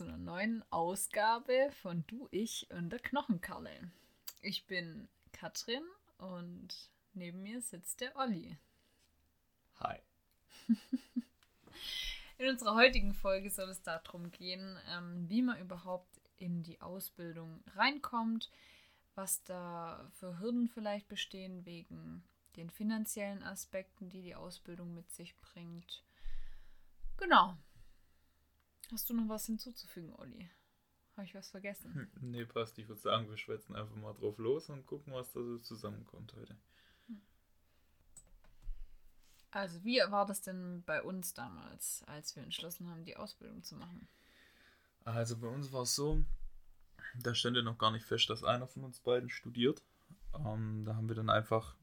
zu 0.00 0.06
einer 0.06 0.16
neuen 0.16 0.64
Ausgabe 0.70 1.70
von 1.82 2.06
Du, 2.06 2.26
ich 2.30 2.66
und 2.70 2.88
der 2.88 3.00
Knochenkarle. 3.00 3.90
Ich 4.40 4.66
bin 4.66 5.10
Katrin 5.30 5.82
und 6.16 6.88
neben 7.12 7.42
mir 7.42 7.60
sitzt 7.60 8.00
der 8.00 8.16
Olli. 8.16 8.56
Hi. 9.78 9.98
In 12.38 12.48
unserer 12.48 12.76
heutigen 12.76 13.12
Folge 13.12 13.50
soll 13.50 13.68
es 13.68 13.82
darum 13.82 14.30
gehen, 14.30 14.78
ähm, 14.88 15.28
wie 15.28 15.42
man 15.42 15.60
überhaupt 15.60 16.18
in 16.38 16.62
die 16.62 16.80
Ausbildung 16.80 17.62
reinkommt, 17.76 18.50
was 19.16 19.44
da 19.44 20.10
für 20.18 20.40
Hürden 20.40 20.70
vielleicht 20.70 21.08
bestehen 21.08 21.66
wegen 21.66 22.24
den 22.56 22.70
finanziellen 22.70 23.42
Aspekten, 23.42 24.08
die 24.08 24.22
die 24.22 24.34
Ausbildung 24.34 24.94
mit 24.94 25.10
sich 25.10 25.36
bringt. 25.40 26.02
Genau. 27.18 27.54
Hast 28.92 29.08
du 29.08 29.14
noch 29.14 29.28
was 29.28 29.46
hinzuzufügen, 29.46 30.12
Olli? 30.16 30.50
Habe 31.16 31.24
ich 31.24 31.34
was 31.34 31.50
vergessen? 31.50 31.94
Hm, 31.94 32.30
nee, 32.30 32.44
passt. 32.44 32.78
Ich 32.78 32.88
würde 32.88 33.00
sagen, 33.00 33.28
wir 33.28 33.36
schwätzen 33.36 33.76
einfach 33.76 33.94
mal 33.96 34.14
drauf 34.14 34.38
los 34.38 34.68
und 34.68 34.86
gucken, 34.86 35.12
was 35.12 35.32
da 35.32 35.40
so 35.42 35.58
zusammenkommt 35.58 36.34
heute. 36.34 36.56
Also, 39.52 39.82
wie 39.84 39.98
war 39.98 40.26
das 40.26 40.42
denn 40.42 40.82
bei 40.86 41.02
uns 41.02 41.34
damals, 41.34 42.04
als 42.06 42.34
wir 42.36 42.42
entschlossen 42.42 42.88
haben, 42.88 43.04
die 43.04 43.16
Ausbildung 43.16 43.62
zu 43.62 43.76
machen? 43.76 44.08
Also, 45.04 45.36
bei 45.36 45.48
uns 45.48 45.72
war 45.72 45.82
es 45.82 45.94
so, 45.94 46.24
da 47.18 47.34
stand 47.34 47.56
ja 47.56 47.62
noch 47.62 47.78
gar 47.78 47.90
nicht 47.90 48.06
fest, 48.06 48.30
dass 48.30 48.44
einer 48.44 48.66
von 48.66 48.84
uns 48.84 49.00
beiden 49.00 49.28
studiert. 49.28 49.82
Ähm, 50.34 50.84
da 50.84 50.94
haben 50.94 51.08
wir 51.08 51.16
dann 51.16 51.30
einfach 51.30 51.76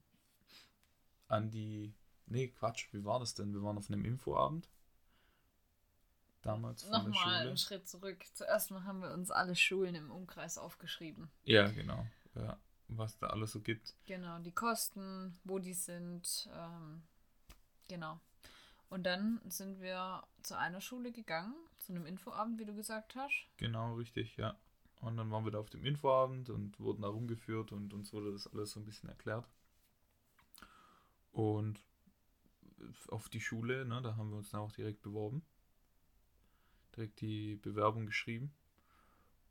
an 1.28 1.52
die. 1.52 1.94
Nee, 2.26 2.50
Quatsch, 2.50 2.88
wie 2.92 3.06
war 3.06 3.20
das 3.20 3.36
denn? 3.36 3.54
Wir 3.54 3.64
waren 3.64 3.78
auf 3.78 3.90
einem 3.90 4.04
Infoabend 4.04 4.68
damals 6.48 6.84
von 6.84 6.92
Nochmal 6.92 7.12
der 7.12 7.20
Schule. 7.20 7.36
einen 7.36 7.58
Schritt 7.58 7.88
zurück. 7.88 8.24
Zuerst 8.34 8.72
mal 8.72 8.84
haben 8.86 9.02
wir 9.02 9.12
uns 9.12 9.32
alle 9.32 9.56
Schulen 9.56 9.96
im 9.96 10.12
Umkreis 10.12 10.58
aufgeschrieben. 10.58 11.30
Ja, 11.44 11.68
genau. 11.68 12.06
Ja, 12.36 12.58
was 12.88 13.18
da 13.18 13.28
alles 13.28 13.52
so 13.52 13.60
gibt. 13.60 13.96
Genau, 14.06 14.40
die 14.40 14.54
Kosten, 14.54 15.38
wo 15.44 15.60
die 15.60 15.74
sind. 15.74 16.50
Ähm, 16.54 17.04
genau. 17.88 18.20
Und 18.90 19.04
dann 19.04 19.42
sind 19.46 19.82
wir 19.82 20.24
zu 20.44 20.58
einer 20.58 20.80
Schule 20.80 21.12
gegangen, 21.12 21.54
zu 21.80 21.92
einem 21.92 22.06
Infoabend, 22.06 22.58
wie 22.58 22.66
du 22.66 22.74
gesagt 22.74 23.16
hast. 23.16 23.48
Genau, 23.58 23.96
richtig, 23.96 24.38
ja. 24.38 24.58
Und 25.02 25.18
dann 25.18 25.30
waren 25.30 25.44
wir 25.44 25.52
da 25.52 25.60
auf 25.60 25.70
dem 25.70 25.86
Infoabend 25.86 26.50
und 26.50 26.80
wurden 26.80 27.02
da 27.02 27.10
rumgeführt 27.10 27.72
und 27.72 27.94
uns 27.94 28.14
wurde 28.14 28.32
das 28.32 28.48
alles 28.48 28.72
so 28.72 28.80
ein 28.80 28.86
bisschen 28.86 29.10
erklärt. 29.10 29.48
Und 31.32 31.84
auf 33.10 33.28
die 33.30 33.42
Schule, 33.42 33.86
ne, 33.86 34.02
da 34.02 34.16
haben 34.16 34.30
wir 34.30 34.38
uns 34.38 34.52
dann 34.52 34.62
auch 34.62 34.72
direkt 34.72 35.02
beworben 35.02 35.46
direkt 36.98 37.22
die 37.22 37.56
Bewerbung 37.56 38.06
geschrieben. 38.06 38.52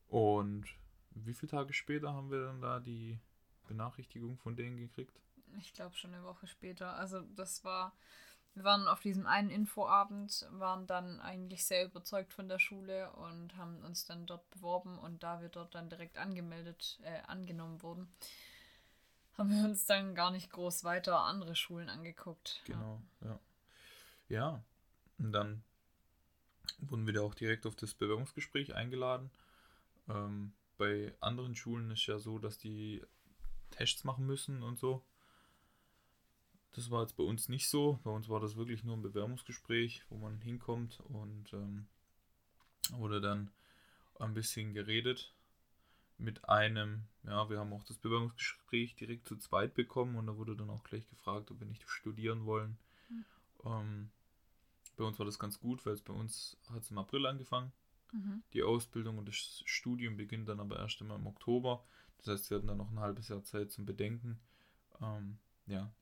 Und 0.08 0.66
wie 1.10 1.34
viele 1.34 1.50
Tage 1.50 1.72
später 1.72 2.12
haben 2.12 2.30
wir 2.30 2.44
dann 2.44 2.60
da 2.60 2.80
die 2.80 3.18
Benachrichtigung 3.66 4.36
von 4.38 4.56
denen 4.56 4.76
gekriegt? 4.76 5.18
Ich 5.58 5.72
glaube 5.72 5.96
schon 5.96 6.12
eine 6.12 6.24
Woche 6.24 6.46
später. 6.46 6.94
Also 6.94 7.20
das 7.34 7.64
war, 7.64 7.92
wir 8.54 8.64
waren 8.64 8.88
auf 8.88 9.00
diesem 9.00 9.26
einen 9.26 9.50
Infoabend, 9.50 10.46
waren 10.50 10.86
dann 10.86 11.20
eigentlich 11.20 11.64
sehr 11.64 11.86
überzeugt 11.86 12.32
von 12.32 12.48
der 12.48 12.58
Schule 12.58 13.10
und 13.12 13.56
haben 13.56 13.82
uns 13.84 14.04
dann 14.04 14.26
dort 14.26 14.48
beworben 14.50 14.98
und 14.98 15.22
da 15.22 15.40
wir 15.40 15.48
dort 15.48 15.74
dann 15.74 15.88
direkt 15.88 16.18
angemeldet, 16.18 16.98
äh, 17.02 17.22
angenommen 17.26 17.82
wurden, 17.82 18.08
haben 19.38 19.50
wir 19.50 19.64
uns 19.64 19.86
dann 19.86 20.14
gar 20.14 20.30
nicht 20.30 20.50
groß 20.50 20.84
weiter 20.84 21.20
andere 21.20 21.56
Schulen 21.56 21.88
angeguckt. 21.88 22.62
Genau, 22.64 23.00
ja. 23.22 23.28
Ja, 23.28 23.40
ja. 24.28 24.64
und 25.18 25.32
dann 25.32 25.62
wurden 26.78 27.06
wir 27.06 27.14
da 27.14 27.22
auch 27.22 27.34
direkt 27.34 27.66
auf 27.66 27.76
das 27.76 27.94
Bewerbungsgespräch 27.94 28.74
eingeladen. 28.74 29.30
Ähm, 30.08 30.52
bei 30.78 31.14
anderen 31.20 31.54
Schulen 31.54 31.90
ist 31.90 32.06
ja 32.06 32.18
so, 32.18 32.38
dass 32.38 32.58
die 32.58 33.02
Tests 33.70 34.04
machen 34.04 34.26
müssen 34.26 34.62
und 34.62 34.78
so. 34.78 35.02
Das 36.72 36.90
war 36.90 37.02
jetzt 37.02 37.16
bei 37.16 37.24
uns 37.24 37.48
nicht 37.48 37.68
so. 37.68 37.98
Bei 38.04 38.10
uns 38.10 38.28
war 38.28 38.40
das 38.40 38.56
wirklich 38.56 38.84
nur 38.84 38.96
ein 38.96 39.02
Bewerbungsgespräch, 39.02 40.04
wo 40.10 40.18
man 40.18 40.40
hinkommt 40.42 41.00
und 41.08 41.52
ähm, 41.54 41.86
wurde 42.90 43.20
dann 43.20 43.50
ein 44.18 44.34
bisschen 44.34 44.74
geredet 44.74 45.34
mit 46.18 46.48
einem. 46.48 47.04
Ja, 47.24 47.48
wir 47.48 47.58
haben 47.58 47.72
auch 47.72 47.84
das 47.84 47.96
Bewerbungsgespräch 47.96 48.94
direkt 48.94 49.26
zu 49.26 49.36
zweit 49.36 49.74
bekommen 49.74 50.16
und 50.16 50.26
da 50.26 50.36
wurde 50.36 50.56
dann 50.56 50.70
auch 50.70 50.84
gleich 50.84 51.06
gefragt, 51.08 51.50
ob 51.50 51.60
wir 51.60 51.66
nicht 51.66 51.88
studieren 51.88 52.44
wollen. 52.44 52.78
Mhm. 53.08 53.24
Ähm, 53.64 54.10
bei 54.96 55.04
uns 55.04 55.18
war 55.18 55.26
das 55.26 55.38
ganz 55.38 55.60
gut, 55.60 55.84
weil 55.86 55.92
es 55.92 56.02
bei 56.02 56.12
uns 56.12 56.56
hat 56.70 56.82
es 56.82 56.90
im 56.90 56.98
April 56.98 57.26
angefangen. 57.26 57.72
Mhm. 58.12 58.42
Die 58.52 58.62
Ausbildung 58.62 59.18
und 59.18 59.28
das 59.28 59.62
Studium 59.66 60.16
beginnt 60.16 60.48
dann 60.48 60.60
aber 60.60 60.78
erst 60.78 61.00
immer 61.00 61.16
im 61.16 61.26
Oktober. 61.26 61.84
Das 62.18 62.28
heißt, 62.28 62.50
wir 62.50 62.56
hatten 62.56 62.66
dann 62.66 62.78
noch 62.78 62.90
ein 62.90 63.00
halbes 63.00 63.28
Jahr 63.28 63.42
Zeit 63.42 63.70
zum 63.70 63.84
Bedenken. 63.84 64.40
Ähm, 65.00 65.38
ja, 65.66 65.92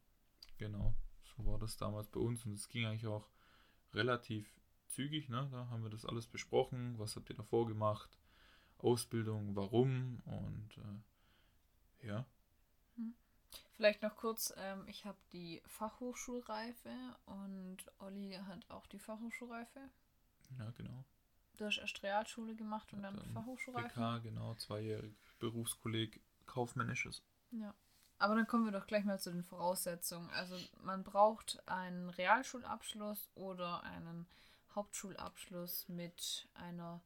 genau. 0.59 0.95
So 1.37 1.45
war 1.47 1.59
das 1.59 1.77
damals 1.77 2.09
bei 2.09 2.21
uns 2.21 2.45
und 2.47 2.53
es 2.53 2.69
ging 2.69 2.87
eigentlich 2.87 3.07
auch 3.07 3.29
relativ 3.93 4.47
zügig. 4.89 5.29
Ne? 5.29 5.49
Da 5.51 5.69
haben 5.69 5.83
wir 5.83 5.91
das 5.91 6.07
alles 6.07 6.27
besprochen. 6.27 6.99
Was 6.99 7.17
habt 7.17 7.31
ihr 7.31 7.37
davor 7.37 7.67
gemacht? 7.67 8.19
Ausbildung, 8.79 9.57
warum 9.57 10.21
und 10.27 10.79
äh, 10.79 12.07
ja. 12.07 12.27
Vielleicht 13.77 14.03
noch 14.03 14.17
kurz, 14.17 14.55
ähm, 14.57 14.85
ich 14.87 15.05
habe 15.05 15.19
die 15.33 15.61
Fachhochschulreife 15.67 16.95
und 17.27 17.79
Olli 17.99 18.39
hat 18.47 18.71
auch 18.71 18.87
die 18.87 19.01
Fachhochschulreife. 19.01 19.91
Ja, 20.59 20.71
genau. 20.77 21.05
Du 21.57 21.67
hast 21.67 21.79
erst 21.79 22.03
Realschule 22.03 22.55
gemacht 22.55 22.93
und 22.93 23.03
dann, 23.03 23.17
dann 23.17 23.27
Fachhochschulreife. 23.33 23.89
BK, 23.89 24.19
genau, 24.19 24.55
zweijährig 24.55 25.15
Berufskolleg 25.39 26.21
Kaufmännisches. 26.47 27.23
Ja. 27.51 27.75
Aber 28.19 28.37
dann 28.37 28.47
kommen 28.47 28.65
wir 28.65 28.73
doch 28.73 28.87
gleich 28.87 29.05
mal 29.05 29.19
zu 29.19 29.33
den 29.33 29.43
Voraussetzungen. 29.43 30.31
Also 30.31 30.57
man 30.83 31.03
braucht 31.03 31.63
einen 31.67 32.11
Realschulabschluss 32.11 33.29
oder 33.35 33.83
einen 33.83 34.27
Hauptschulabschluss 34.75 35.89
mit 35.89 36.49
einer 36.55 37.01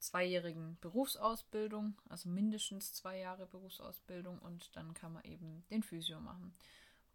zweijährigen 0.00 0.78
Berufsausbildung, 0.80 1.94
also 2.08 2.28
mindestens 2.28 2.92
zwei 2.92 3.18
Jahre 3.18 3.46
Berufsausbildung 3.46 4.38
und 4.40 4.74
dann 4.74 4.94
kann 4.94 5.12
man 5.12 5.24
eben 5.24 5.64
den 5.70 5.82
Physio 5.82 6.20
machen. 6.20 6.54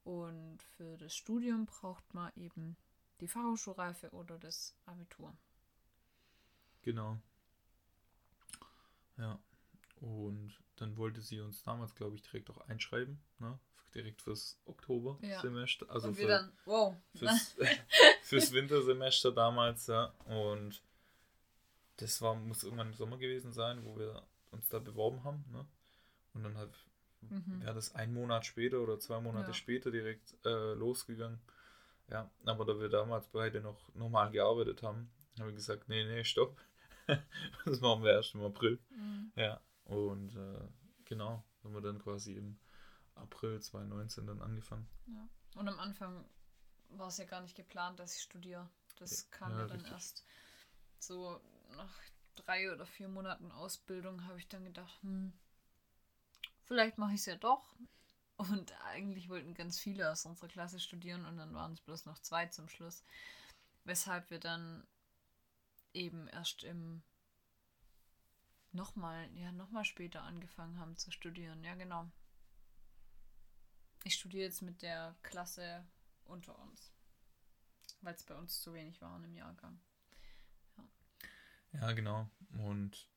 Und 0.03 0.61
für 0.77 0.97
das 0.97 1.15
Studium 1.15 1.65
braucht 1.65 2.13
man 2.13 2.31
eben 2.35 2.77
die 3.21 3.27
Fachhochschulreife 3.27 4.11
oder 4.11 4.37
das 4.37 4.75
Abitur. 4.85 5.35
Genau. 6.83 7.17
Ja. 9.17 9.39
Und 10.01 10.53
dann 10.75 10.97
wollte 10.97 11.21
sie 11.21 11.39
uns 11.39 11.63
damals, 11.63 11.95
glaube 11.95 12.15
ich, 12.15 12.21
direkt 12.21 12.49
auch 12.51 12.61
einschreiben, 12.67 13.19
ne? 13.39 13.57
Direkt 13.95 14.21
fürs 14.21 14.59
Oktobersemester. 14.65 15.85
Ja. 15.85 15.91
Also 15.91 16.13
für, 16.13 16.27
dann, 16.27 16.51
wow. 16.65 16.95
fürs, 17.15 17.55
fürs 18.21 18.51
Wintersemester 18.51 19.31
damals, 19.31 19.87
ja. 19.87 20.13
Und 20.25 20.83
das 21.97 22.21
war, 22.21 22.35
muss 22.35 22.63
irgendwann 22.63 22.87
im 22.87 22.93
Sommer 22.93 23.17
gewesen 23.17 23.53
sein, 23.53 23.83
wo 23.85 23.97
wir 23.97 24.23
uns 24.51 24.67
da 24.69 24.79
beworben 24.79 25.23
haben. 25.23 25.45
Ne? 25.51 25.65
Und 26.33 26.43
dann 26.43 26.57
halt 26.57 26.73
mhm. 27.21 27.61
wäre 27.61 27.73
das 27.73 27.95
ein 27.95 28.13
Monat 28.13 28.45
später 28.45 28.79
oder 28.81 28.99
zwei 28.99 29.19
Monate 29.19 29.47
ja. 29.47 29.53
später 29.53 29.91
direkt 29.91 30.35
äh, 30.45 30.73
losgegangen. 30.73 31.39
Ja, 32.09 32.29
aber 32.45 32.65
da 32.65 32.79
wir 32.79 32.89
damals 32.89 33.27
beide 33.29 33.61
noch 33.61 33.93
normal 33.95 34.31
gearbeitet 34.31 34.83
haben, 34.83 35.09
haben 35.39 35.47
wir 35.47 35.53
gesagt, 35.53 35.89
nee, 35.89 36.03
nee, 36.03 36.23
stopp. 36.23 36.57
das 37.65 37.81
machen 37.81 38.03
wir 38.03 38.11
erst 38.11 38.35
im 38.35 38.41
April. 38.41 38.79
Mhm. 38.89 39.31
Ja, 39.35 39.59
und 39.85 40.35
äh, 40.35 40.67
genau, 41.05 41.43
haben 41.63 41.73
wir 41.73 41.81
dann 41.81 41.99
quasi 41.99 42.33
im 42.33 42.59
April 43.15 43.59
2019 43.59 44.27
dann 44.27 44.41
angefangen. 44.41 44.87
Ja. 45.07 45.27
Und 45.59 45.67
am 45.67 45.79
Anfang 45.79 46.25
war 46.89 47.07
es 47.07 47.17
ja 47.17 47.25
gar 47.25 47.41
nicht 47.41 47.55
geplant, 47.55 47.99
dass 47.99 48.15
ich 48.15 48.21
studiere. 48.21 48.69
Das 48.97 49.29
kam 49.31 49.51
ja, 49.51 49.59
ja 49.59 49.67
dann 49.67 49.77
richtig. 49.77 49.93
erst 49.93 50.25
so 50.99 51.41
nach 51.75 51.93
drei 52.35 52.71
oder 52.71 52.85
vier 52.85 53.07
Monaten 53.07 53.51
Ausbildung 53.51 54.25
habe 54.25 54.39
ich 54.39 54.47
dann 54.47 54.65
gedacht, 54.65 55.01
hm, 55.01 55.33
vielleicht 56.63 56.97
mache 56.97 57.13
ich 57.13 57.21
es 57.21 57.25
ja 57.25 57.35
doch. 57.35 57.75
Und 58.37 58.73
eigentlich 58.83 59.29
wollten 59.29 59.53
ganz 59.53 59.79
viele 59.79 60.11
aus 60.11 60.25
unserer 60.25 60.49
Klasse 60.49 60.79
studieren 60.79 61.25
und 61.25 61.37
dann 61.37 61.53
waren 61.53 61.73
es 61.73 61.81
bloß 61.81 62.05
noch 62.05 62.19
zwei 62.19 62.47
zum 62.47 62.67
Schluss. 62.67 63.03
Weshalb 63.85 64.29
wir 64.29 64.39
dann 64.39 64.85
eben 65.93 66.27
erst 66.27 66.63
im 66.63 67.01
nochmal, 68.73 69.29
ja, 69.35 69.51
nochmal 69.53 69.85
später 69.85 70.23
angefangen 70.23 70.79
haben 70.79 70.97
zu 70.97 71.11
studieren. 71.11 71.63
Ja, 71.63 71.75
genau. 71.75 72.11
Ich 74.03 74.15
studiere 74.15 74.43
jetzt 74.43 74.61
mit 74.61 74.81
der 74.81 75.15
Klasse 75.23 75.87
unter 76.25 76.59
uns, 76.59 76.91
weil 78.01 78.13
es 78.13 78.23
bei 78.23 78.35
uns 78.35 78.61
zu 78.61 78.73
wenig 78.73 79.01
waren 79.01 79.23
im 79.23 79.35
Jahrgang. 79.35 79.79
Ja, 81.81 81.91
genau. 81.91 82.29
Und 82.57 83.07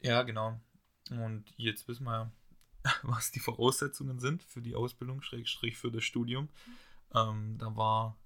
ja, 0.00 0.22
genau. 0.22 0.60
Und 1.10 1.52
jetzt 1.56 1.86
wissen 1.88 2.04
wir, 2.04 2.32
was 3.02 3.30
die 3.30 3.40
Voraussetzungen 3.40 4.18
sind 4.18 4.42
für 4.42 4.60
die 4.60 4.74
Ausbildung, 4.74 5.22
Schrägstrich 5.22 5.76
für 5.76 5.90
das 5.90 6.04
Studium. 6.04 6.48
Ähm, 7.14 7.58
da 7.58 7.76
war, 7.76 8.18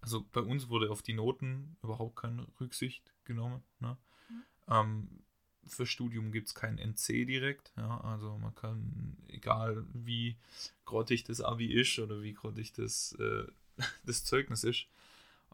also 0.00 0.24
bei 0.32 0.40
uns 0.40 0.68
wurde 0.68 0.90
auf 0.90 1.02
die 1.02 1.14
Noten 1.14 1.76
überhaupt 1.82 2.16
keine 2.16 2.46
Rücksicht 2.60 3.12
genommen. 3.24 3.62
Ne? 3.80 3.96
Mhm. 4.28 4.42
Ähm, 4.68 5.24
für 5.66 5.86
Studium 5.86 6.30
gibt 6.30 6.48
es 6.48 6.54
kein 6.54 6.78
NC 6.78 7.26
direkt. 7.26 7.72
Ja? 7.76 8.00
Also 8.02 8.38
man 8.38 8.54
kann, 8.54 9.16
egal 9.28 9.84
wie 9.92 10.36
grottig 10.84 11.24
das 11.24 11.40
Abi 11.40 11.72
ist 11.72 11.98
oder 11.98 12.22
wie 12.22 12.34
grottig 12.34 12.72
das, 12.72 13.12
äh, 13.18 13.46
das 14.04 14.24
Zeugnis 14.24 14.62
ist, 14.62 14.86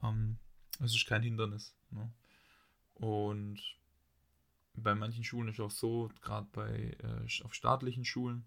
ähm, 0.03 0.39
es 0.81 0.95
ist 0.95 1.07
kein 1.07 1.23
Hindernis. 1.23 1.75
Ne? 1.91 2.11
Und 2.95 3.61
bei 4.75 4.95
manchen 4.95 5.25
Schulen 5.25 5.49
ist 5.49 5.61
auch 5.61 5.71
so, 5.71 6.11
gerade 6.23 6.49
bei 6.53 6.97
äh, 7.03 7.45
auf 7.45 7.55
staatlichen 7.55 8.05
Schulen, 8.05 8.45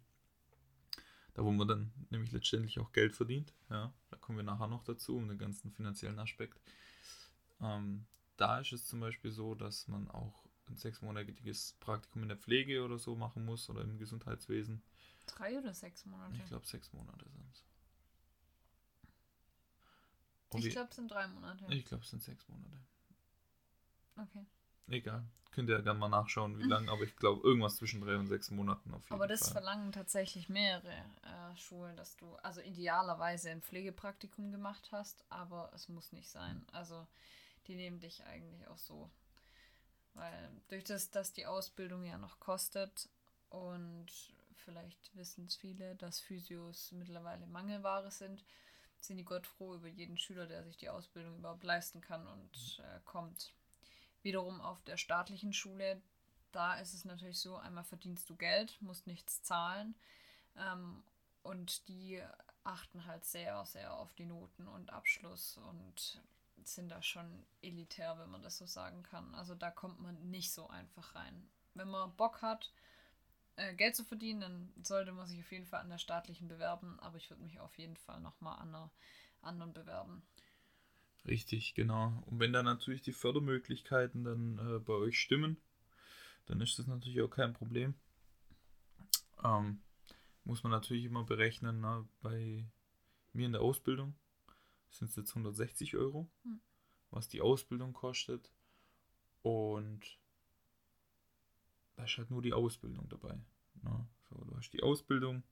da 1.33 1.43
wo 1.43 1.51
man 1.51 1.67
dann 1.67 1.91
nämlich 2.09 2.31
letztendlich 2.31 2.79
auch 2.79 2.91
Geld 2.91 3.15
verdient, 3.15 3.53
ja, 3.69 3.93
da 4.09 4.17
kommen 4.17 4.37
wir 4.37 4.43
nachher 4.43 4.67
noch 4.67 4.83
dazu, 4.83 5.17
um 5.17 5.27
den 5.27 5.37
ganzen 5.37 5.71
finanziellen 5.71 6.19
Aspekt. 6.19 6.59
Ähm, 7.61 8.05
da 8.37 8.59
ist 8.59 8.73
es 8.73 8.85
zum 8.85 8.99
Beispiel 8.99 9.31
so, 9.31 9.55
dass 9.55 9.87
man 9.87 10.09
auch 10.09 10.43
ein 10.67 10.77
sechsmonatiges 10.77 11.75
Praktikum 11.79 12.23
in 12.23 12.29
der 12.29 12.37
Pflege 12.37 12.83
oder 12.83 12.97
so 12.97 13.15
machen 13.15 13.45
muss 13.45 13.69
oder 13.69 13.81
im 13.81 13.97
Gesundheitswesen. 13.97 14.81
Drei 15.25 15.57
oder 15.57 15.73
sechs 15.73 16.05
Monate? 16.05 16.35
Ich 16.35 16.45
glaube, 16.45 16.65
sechs 16.65 16.91
Monate 16.93 17.29
sind 17.29 17.49
es. 17.51 17.63
Ich 20.59 20.69
glaube, 20.69 20.89
es 20.89 20.95
sind 20.95 21.11
drei 21.11 21.27
Monate. 21.27 21.65
Ich 21.69 21.85
glaube, 21.85 22.03
es 22.03 22.09
sind 22.09 22.21
sechs 22.21 22.47
Monate. 22.47 22.79
Okay. 24.17 24.45
Egal. 24.87 25.25
Könnt 25.51 25.69
ihr 25.69 25.75
ja 25.75 25.81
gerne 25.81 25.99
mal 25.99 26.09
nachschauen, 26.09 26.57
wie 26.57 26.63
lange, 26.63 26.91
aber 26.91 27.03
ich 27.03 27.15
glaube, 27.15 27.47
irgendwas 27.47 27.75
zwischen 27.75 28.01
drei 28.01 28.17
und 28.17 28.25
sechs 28.27 28.49
Monaten 28.49 28.91
auf 28.91 29.03
jeden 29.03 29.13
Aber 29.13 29.27
das 29.27 29.41
Fall. 29.41 29.51
verlangen 29.51 29.91
tatsächlich 29.91 30.49
mehrere 30.49 30.91
äh, 30.91 31.55
Schulen, 31.57 31.95
dass 31.95 32.15
du 32.17 32.35
also 32.37 32.59
idealerweise 32.61 33.51
ein 33.51 33.61
Pflegepraktikum 33.61 34.51
gemacht 34.51 34.89
hast, 34.91 35.23
aber 35.29 35.71
es 35.75 35.89
muss 35.89 36.11
nicht 36.11 36.27
sein. 36.29 36.65
Also 36.71 37.05
die 37.67 37.75
nehmen 37.75 37.99
dich 37.99 38.23
eigentlich 38.25 38.67
auch 38.67 38.79
so. 38.79 39.11
Weil 40.15 40.51
durch 40.69 40.83
das, 40.85 41.11
dass 41.11 41.33
die 41.33 41.45
Ausbildung 41.45 42.03
ja 42.03 42.17
noch 42.17 42.39
kostet 42.39 43.07
und 43.49 44.07
vielleicht 44.55 45.15
wissen 45.15 45.45
es 45.45 45.55
viele, 45.55 45.95
dass 45.95 46.19
Physios 46.19 46.91
mittlerweile 46.93 47.45
Mangelware 47.45 48.09
sind, 48.09 48.43
sind 49.05 49.17
die 49.17 49.25
Gott 49.25 49.47
froh 49.47 49.75
über 49.75 49.87
jeden 49.87 50.17
Schüler, 50.17 50.47
der 50.47 50.63
sich 50.63 50.77
die 50.77 50.89
Ausbildung 50.89 51.37
überhaupt 51.37 51.63
leisten 51.63 52.01
kann 52.01 52.25
und 52.27 52.81
äh, 52.83 52.99
kommt. 53.05 53.53
Wiederum 54.21 54.61
auf 54.61 54.81
der 54.83 54.97
staatlichen 54.97 55.53
Schule, 55.53 56.01
da 56.51 56.75
ist 56.75 56.93
es 56.93 57.03
natürlich 57.03 57.39
so, 57.39 57.57
einmal 57.57 57.83
verdienst 57.83 58.29
du 58.29 58.35
Geld, 58.35 58.77
musst 58.81 59.07
nichts 59.07 59.41
zahlen 59.43 59.95
ähm, 60.55 61.03
und 61.41 61.87
die 61.89 62.23
achten 62.63 63.05
halt 63.05 63.25
sehr, 63.25 63.65
sehr 63.65 63.93
auf 63.97 64.13
die 64.13 64.25
Noten 64.25 64.67
und 64.67 64.91
Abschluss 64.91 65.57
und 65.57 66.21
sind 66.63 66.89
da 66.89 67.01
schon 67.01 67.45
elitär, 67.61 68.17
wenn 68.19 68.29
man 68.29 68.41
das 68.41 68.57
so 68.57 68.65
sagen 68.65 69.03
kann. 69.03 69.35
Also 69.35 69.55
da 69.55 69.69
kommt 69.69 69.99
man 69.99 70.29
nicht 70.29 70.53
so 70.53 70.69
einfach 70.69 71.15
rein. 71.15 71.49
Wenn 71.73 71.89
man 71.89 72.15
Bock 72.15 72.41
hat, 72.41 72.71
äh, 73.55 73.73
Geld 73.75 73.95
zu 73.95 74.03
verdienen, 74.03 74.41
dann 74.41 74.73
sollte 74.83 75.11
man 75.11 75.27
sich 75.27 75.39
auf 75.39 75.51
jeden 75.51 75.65
Fall 75.65 75.81
an 75.81 75.89
der 75.89 75.97
staatlichen 75.97 76.47
bewerben, 76.47 76.99
aber 76.99 77.17
ich 77.17 77.29
würde 77.29 77.43
mich 77.43 77.59
auf 77.59 77.77
jeden 77.77 77.97
Fall 77.97 78.19
nochmal 78.19 78.59
an 78.59 78.69
einer 78.69 78.91
anderen 79.41 79.73
bewerben. 79.73 80.23
Richtig, 81.25 81.73
genau. 81.73 82.21
Und 82.25 82.39
wenn 82.39 82.51
dann 82.51 82.65
natürlich 82.65 83.01
die 83.01 83.13
Fördermöglichkeiten 83.13 84.23
dann 84.23 84.57
äh, 84.57 84.79
bei 84.79 84.93
euch 84.93 85.19
stimmen, 85.19 85.57
dann 86.45 86.59
ist 86.61 86.77
das 86.79 86.87
natürlich 86.87 87.21
auch 87.21 87.29
kein 87.29 87.53
Problem. 87.53 87.93
Ähm, 89.43 89.81
muss 90.43 90.63
man 90.63 90.71
natürlich 90.71 91.05
immer 91.05 91.23
berechnen, 91.23 91.79
na, 91.79 92.05
bei 92.21 92.65
mir 93.31 93.45
in 93.45 93.53
der 93.53 93.61
Ausbildung 93.61 94.15
sind 94.89 95.09
es 95.09 95.15
jetzt 95.15 95.31
160 95.31 95.95
Euro, 95.95 96.29
hm. 96.43 96.59
was 97.11 97.27
die 97.29 97.41
Ausbildung 97.41 97.93
kostet. 97.93 98.51
Und 99.41 100.17
da 101.95 102.03
ist 102.03 102.17
halt 102.17 102.31
nur 102.31 102.41
die 102.41 102.53
Ausbildung 102.53 103.07
dabei. 103.09 103.37
Na, 103.81 104.07
so, 104.29 104.43
du 104.45 104.55
hast 104.55 104.71
die 104.71 104.83
Ausbildung, 104.83 105.43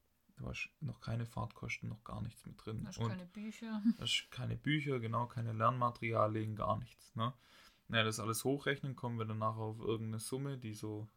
Du 0.41 0.47
hast 0.47 0.69
noch 0.79 0.99
keine 1.01 1.27
Fahrtkosten, 1.27 1.87
noch 1.87 2.03
gar 2.03 2.21
nichts 2.21 2.45
mit 2.47 2.65
drin. 2.65 2.81
Du 2.81 2.87
hast 2.87 2.97
und 2.97 3.09
keine 3.09 3.27
Bücher. 3.27 3.81
Du 3.95 4.01
hast 4.01 4.27
keine 4.31 4.55
Bücher, 4.55 4.99
genau, 4.99 5.27
keine 5.27 5.53
Lernmaterialien, 5.53 6.55
gar 6.55 6.79
nichts. 6.79 7.15
Ne? 7.15 7.31
Naja, 7.87 8.03
das 8.03 8.19
alles 8.19 8.43
hochrechnen, 8.43 8.95
kommen 8.95 9.19
wir 9.19 9.25
dann 9.25 9.37
nachher 9.37 9.61
auf 9.61 9.79
irgendeine 9.79 10.19
Summe, 10.19 10.57
die 10.57 10.73
so 10.73 11.07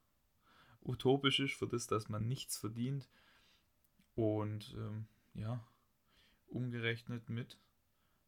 utopisch 0.82 1.40
ist, 1.40 1.54
für 1.54 1.66
das, 1.66 1.86
dass 1.86 2.10
man 2.10 2.28
nichts 2.28 2.58
verdient. 2.58 3.08
Und 4.14 4.74
ähm, 4.76 5.06
ja, 5.32 5.66
umgerechnet 6.48 7.30
mit 7.30 7.58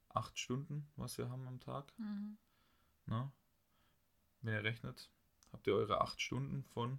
acht 0.09 0.39
Stunden, 0.39 0.89
was 0.97 1.19
wir 1.19 1.29
haben 1.29 1.47
am 1.47 1.61
Tag. 1.61 1.93
Mhm. 1.99 2.39
Na? 3.05 3.31
Wenn 4.41 4.55
ihr 4.55 4.65
rechnet, 4.65 5.11
habt 5.53 5.67
ihr 5.67 5.75
eure 5.75 6.01
acht 6.01 6.21
Stunden 6.21 6.65
von 6.65 6.99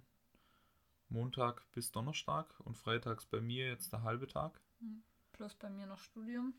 Montag 1.08 1.70
bis 1.72 1.90
Donnerstag 1.90 2.58
und 2.60 2.76
freitags 2.76 3.26
bei 3.26 3.40
mir 3.40 3.66
jetzt 3.66 3.92
der 3.92 4.02
halbe 4.02 4.26
Tag. 4.26 4.60
Hm. 4.80 5.02
Plus 5.32 5.54
bei 5.54 5.70
mir 5.70 5.86
noch 5.86 6.00
Studium. 6.00 6.54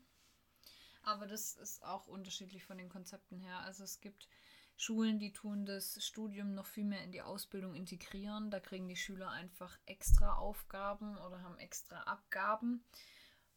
Aber 1.02 1.26
das 1.26 1.54
ist 1.54 1.82
auch 1.82 2.06
unterschiedlich 2.06 2.64
von 2.64 2.78
den 2.78 2.88
Konzepten 2.88 3.38
her. 3.38 3.60
Also 3.60 3.84
es 3.84 4.00
gibt 4.00 4.28
Schulen, 4.76 5.18
die 5.18 5.32
tun 5.32 5.66
das 5.66 6.02
Studium 6.02 6.54
noch 6.54 6.66
viel 6.66 6.84
mehr 6.84 7.04
in 7.04 7.12
die 7.12 7.22
Ausbildung 7.22 7.74
integrieren. 7.74 8.50
Da 8.50 8.60
kriegen 8.60 8.88
die 8.88 8.96
Schüler 8.96 9.30
einfach 9.30 9.78
extra 9.86 10.34
Aufgaben 10.34 11.18
oder 11.18 11.42
haben 11.42 11.58
extra 11.58 12.00
Abgaben. 12.04 12.82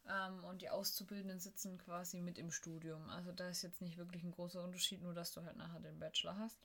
Ähm, 0.06 0.44
und 0.44 0.62
die 0.62 0.70
Auszubildenden 0.70 1.40
sitzen 1.40 1.78
quasi 1.78 2.20
mit 2.20 2.38
im 2.38 2.50
Studium. 2.50 3.08
Also 3.08 3.32
da 3.32 3.48
ist 3.48 3.62
jetzt 3.62 3.80
nicht 3.80 3.96
wirklich 3.96 4.22
ein 4.22 4.32
großer 4.32 4.62
Unterschied, 4.62 5.02
nur 5.02 5.14
dass 5.14 5.32
du 5.32 5.42
halt 5.42 5.56
nachher 5.56 5.80
den 5.80 5.98
Bachelor 5.98 6.36
hast. 6.36 6.60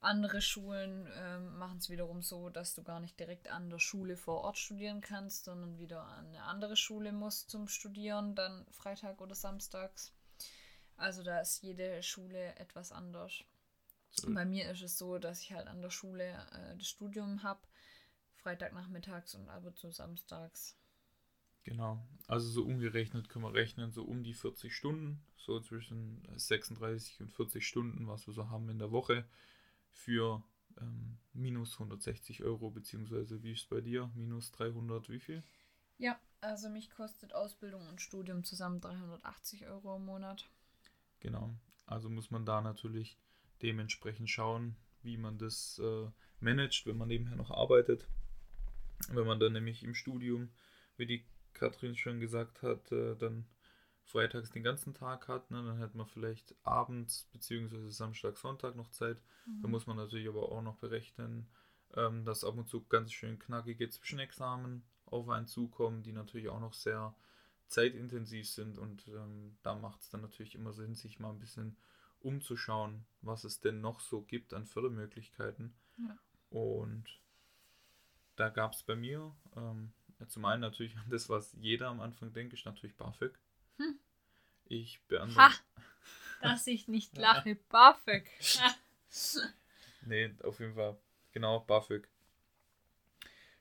Andere 0.00 0.40
Schulen 0.40 1.08
ähm, 1.16 1.58
machen 1.58 1.78
es 1.78 1.90
wiederum 1.90 2.22
so, 2.22 2.50
dass 2.50 2.74
du 2.74 2.84
gar 2.84 3.00
nicht 3.00 3.18
direkt 3.18 3.48
an 3.48 3.68
der 3.68 3.80
Schule 3.80 4.16
vor 4.16 4.42
Ort 4.42 4.56
studieren 4.56 5.00
kannst, 5.00 5.44
sondern 5.44 5.78
wieder 5.78 6.04
an 6.04 6.28
eine 6.28 6.44
andere 6.44 6.76
Schule 6.76 7.12
musst 7.12 7.50
zum 7.50 7.66
Studieren, 7.66 8.36
dann 8.36 8.64
Freitag 8.70 9.20
oder 9.20 9.34
Samstags. 9.34 10.12
Also 10.96 11.24
da 11.24 11.40
ist 11.40 11.62
jede 11.62 12.02
Schule 12.04 12.54
etwas 12.56 12.92
anders. 12.92 13.42
So. 14.10 14.32
Bei 14.32 14.44
mir 14.44 14.70
ist 14.70 14.82
es 14.82 14.98
so, 14.98 15.18
dass 15.18 15.42
ich 15.42 15.52
halt 15.52 15.66
an 15.66 15.82
der 15.82 15.90
Schule 15.90 16.24
äh, 16.52 16.76
das 16.76 16.88
Studium 16.88 17.42
habe, 17.42 17.60
Freitagnachmittags 18.36 19.34
und 19.34 19.48
ab 19.48 19.64
und 19.64 19.76
zu 19.76 19.90
samstags. 19.90 20.76
Genau, 21.64 22.02
also 22.28 22.48
so 22.48 22.62
umgerechnet 22.62 23.28
können 23.28 23.44
wir 23.44 23.52
rechnen, 23.52 23.92
so 23.92 24.04
um 24.04 24.22
die 24.22 24.32
40 24.32 24.74
Stunden, 24.74 25.20
so 25.36 25.60
zwischen 25.60 26.22
36 26.36 27.20
und 27.20 27.32
40 27.32 27.66
Stunden, 27.66 28.06
was 28.06 28.26
wir 28.26 28.32
so 28.32 28.48
haben 28.48 28.68
in 28.70 28.78
der 28.78 28.92
Woche 28.92 29.26
für 29.92 30.42
ähm, 30.80 31.18
minus 31.32 31.74
160 31.74 32.42
Euro, 32.44 32.70
beziehungsweise 32.70 33.42
wie 33.42 33.52
ist 33.52 33.62
es 33.62 33.66
bei 33.66 33.80
dir? 33.80 34.10
Minus 34.14 34.50
300, 34.52 35.08
wie 35.08 35.20
viel? 35.20 35.42
Ja, 35.98 36.18
also 36.40 36.68
mich 36.68 36.90
kostet 36.90 37.34
Ausbildung 37.34 37.86
und 37.88 38.00
Studium 38.00 38.44
zusammen 38.44 38.80
380 38.80 39.66
Euro 39.66 39.96
im 39.96 40.04
Monat. 40.04 40.48
Genau, 41.20 41.54
also 41.86 42.08
muss 42.08 42.30
man 42.30 42.46
da 42.46 42.60
natürlich 42.60 43.18
dementsprechend 43.62 44.30
schauen, 44.30 44.76
wie 45.02 45.16
man 45.16 45.38
das 45.38 45.80
äh, 45.82 46.10
managt, 46.40 46.86
wenn 46.86 46.96
man 46.96 47.08
nebenher 47.08 47.36
noch 47.36 47.50
arbeitet. 47.50 48.06
Wenn 49.10 49.26
man 49.26 49.40
dann 49.40 49.52
nämlich 49.52 49.82
im 49.82 49.94
Studium, 49.94 50.50
wie 50.96 51.06
die 51.06 51.24
Katrin 51.54 51.96
schon 51.96 52.20
gesagt 52.20 52.62
hat, 52.62 52.92
äh, 52.92 53.16
dann 53.16 53.46
freitags 54.08 54.50
den 54.50 54.62
ganzen 54.62 54.94
Tag 54.94 55.28
hat, 55.28 55.50
ne, 55.50 55.62
dann 55.62 55.78
hat 55.78 55.94
man 55.94 56.06
vielleicht 56.06 56.54
abends 56.64 57.28
bzw. 57.32 57.90
Samstag, 57.90 58.38
Sonntag 58.38 58.74
noch 58.74 58.90
Zeit. 58.90 59.18
Mhm. 59.46 59.62
Da 59.62 59.68
muss 59.68 59.86
man 59.86 59.96
natürlich 59.96 60.28
aber 60.28 60.50
auch 60.50 60.62
noch 60.62 60.76
berechnen, 60.76 61.46
ähm, 61.94 62.24
dass 62.24 62.44
ab 62.44 62.56
und 62.56 62.68
zu 62.68 62.84
ganz 62.86 63.12
schön 63.12 63.38
knackige 63.38 63.88
Zwischenexamen 63.88 64.82
auf 65.06 65.28
einen 65.28 65.46
zukommen, 65.46 66.02
die 66.02 66.12
natürlich 66.12 66.48
auch 66.48 66.60
noch 66.60 66.74
sehr 66.74 67.14
zeitintensiv 67.68 68.48
sind 68.48 68.78
und 68.78 69.06
ähm, 69.08 69.56
da 69.62 69.74
macht 69.74 70.00
es 70.00 70.08
dann 70.08 70.22
natürlich 70.22 70.54
immer 70.54 70.72
Sinn, 70.72 70.94
sich 70.94 71.20
mal 71.20 71.30
ein 71.30 71.38
bisschen 71.38 71.76
umzuschauen, 72.20 73.04
was 73.20 73.44
es 73.44 73.60
denn 73.60 73.80
noch 73.80 74.00
so 74.00 74.22
gibt 74.22 74.54
an 74.54 74.64
Fördermöglichkeiten. 74.64 75.74
Ja. 75.98 76.18
Und 76.50 77.04
da 78.36 78.48
gab 78.48 78.72
es 78.72 78.82
bei 78.82 78.96
mir 78.96 79.34
ähm, 79.54 79.92
zum 80.28 80.44
einen 80.46 80.62
natürlich 80.62 80.96
das, 81.10 81.28
was 81.28 81.54
jeder 81.60 81.88
am 81.88 82.00
Anfang 82.00 82.32
denkt, 82.32 82.54
ist 82.54 82.64
natürlich 82.64 82.96
BAföG. 82.96 83.38
Hm. 83.78 83.98
Ich 84.66 85.00
beantworte. 85.08 85.54
Ha! 85.54 85.54
Dass 86.42 86.66
ich 86.66 86.88
nicht 86.88 87.16
lache. 87.18 87.56
BAföG. 87.68 88.28
nee, 90.02 90.34
auf 90.42 90.60
jeden 90.60 90.74
Fall. 90.74 90.98
Genau, 91.32 91.60
BAföG. 91.60 92.08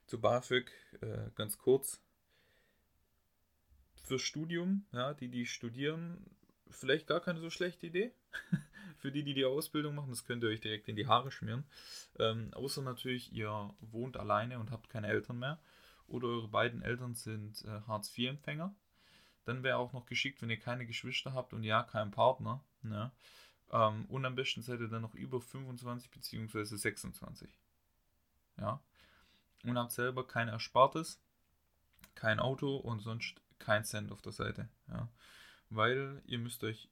Zu 0.08 0.20
BAföG, 0.20 0.72
äh, 1.02 1.30
ganz 1.36 1.58
kurz. 1.58 2.02
Für 4.04 4.20
Studium, 4.20 4.86
ja, 4.94 5.14
die, 5.14 5.28
die 5.28 5.46
studieren, 5.46 6.26
vielleicht 6.70 7.08
gar 7.08 7.20
keine 7.20 7.40
so 7.40 7.50
schlechte 7.50 7.88
Idee. 7.88 8.14
Für 9.00 9.12
die, 9.12 9.24
die 9.24 9.36
die 9.36 9.46
Ausbildung 9.46 9.94
machen, 9.94 10.10
das 10.10 10.26
könnt 10.26 10.44
ihr 10.44 10.50
euch 10.50 10.62
direkt 10.62 10.88
in 10.88 10.96
die 10.96 11.06
Haare 11.06 11.30
schmieren. 11.30 11.66
Ähm, 12.18 12.52
außer 12.54 12.82
natürlich, 12.82 13.32
ihr 13.32 13.76
wohnt 13.80 14.18
alleine 14.18 14.58
und 14.58 14.72
habt 14.72 14.90
keine 14.90 15.08
Eltern 15.08 15.38
mehr. 15.38 15.60
Oder 16.08 16.30
eure 16.30 16.48
beiden 16.48 16.82
Eltern 16.82 17.14
sind 17.14 17.64
äh, 17.66 17.82
Hartz-IV-Empfänger 17.88 18.74
Dann 19.48 19.64
wäre 19.64 19.78
auch 19.78 19.94
noch 19.94 20.06
geschickt, 20.06 20.42
wenn 20.42 20.50
ihr 20.50 20.60
keine 20.60 20.86
Geschwister 20.86 21.34
habt 21.34 21.54
und 21.54 21.64
ja, 21.64 21.84
keinen 21.84 22.12
Partner. 22.12 22.62
Ne? 22.82 23.12
Ähm, 23.72 24.06
und 24.08 24.26
am 24.26 24.36
besten 24.36 24.62
seid 24.62 24.82
ihr 24.82 24.90
dann 24.90 25.04
noch 25.04 25.16
über 25.16 25.40
25 25.40 26.12
bzw. 26.12 26.66
26. 26.66 27.50
Ja. 28.58 28.82
Und 29.64 29.78
habt 29.78 29.94
selber 29.94 30.28
kein 30.28 30.50
Erspartes, 30.50 31.22
kein 32.14 32.42
Auto 32.42 32.76
und 32.76 33.00
sonst 33.00 33.36
kein 33.58 33.86
Cent 33.86 34.12
auf 34.12 34.22
der 34.22 34.34
Seite. 34.34 34.68
Ja. 34.90 35.08
Weil 35.70 36.22
ihr 36.26 36.40
müsst 36.40 36.66
euch 36.66 36.90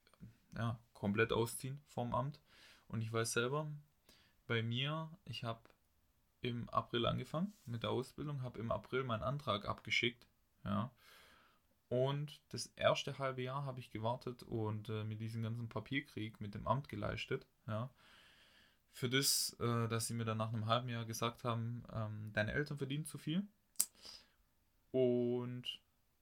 ja, 0.56 0.80
komplett 0.94 1.34
ausziehen 1.34 1.82
vom 1.88 2.16
Amt. 2.16 2.40
Und 2.88 3.02
ich 3.02 3.12
weiß 3.12 3.34
selber, 3.34 3.68
bei 4.48 4.64
mir, 4.64 5.10
ich 5.26 5.44
habe 5.44 5.60
im 6.40 6.70
April 6.70 7.06
angefangen 7.06 7.52
mit 7.66 7.84
der 7.84 7.90
Ausbildung, 7.90 8.44
habe 8.44 8.60
im 8.60 8.72
April 8.72 9.04
meinen 9.04 9.24
Antrag 9.24 9.66
abgeschickt. 9.66 10.26
Ja. 10.64 10.90
Und 11.96 12.42
das 12.50 12.66
erste 12.76 13.18
halbe 13.20 13.42
Jahr 13.42 13.64
habe 13.64 13.80
ich 13.80 13.90
gewartet 13.90 14.44
und 14.44 14.90
äh, 14.90 15.06
mit 15.06 15.22
diesem 15.22 15.44
ganzen 15.44 15.70
Papierkrieg 15.70 16.42
mit 16.42 16.54
dem 16.54 16.68
Amt 16.68 16.90
geleistet. 16.90 17.48
Ja. 17.68 17.90
Für 18.92 19.10
das, 19.10 19.56
äh, 19.62 19.88
dass 19.88 20.08
sie 20.08 20.14
mir 20.14 20.26
dann 20.26 20.38
nach 20.38 20.52
einem 20.52 20.66
halben 20.66 20.90
Jahr 20.90 21.06
gesagt 21.06 21.46
haben, 21.46 21.84
ähm, 21.94 22.32
deine 22.34 22.52
Eltern 22.52 22.78
verdienen 22.78 23.06
zu 23.06 23.18
viel. 23.18 23.48
Und 24.92 25.64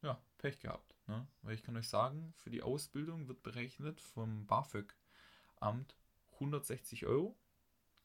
ja, 0.04 0.22
Pech 0.38 0.60
gehabt. 0.60 0.94
Ne? 1.08 1.26
Weil 1.42 1.56
ich 1.56 1.64
kann 1.64 1.76
euch 1.76 1.90
sagen, 1.90 2.36
für 2.38 2.52
die 2.52 2.62
Ausbildung 2.62 3.28
wird 3.28 3.42
berechnet 3.42 4.00
vom 4.00 4.46
BAföG-Amt 4.46 5.96
160 6.36 7.08
Euro 7.08 7.36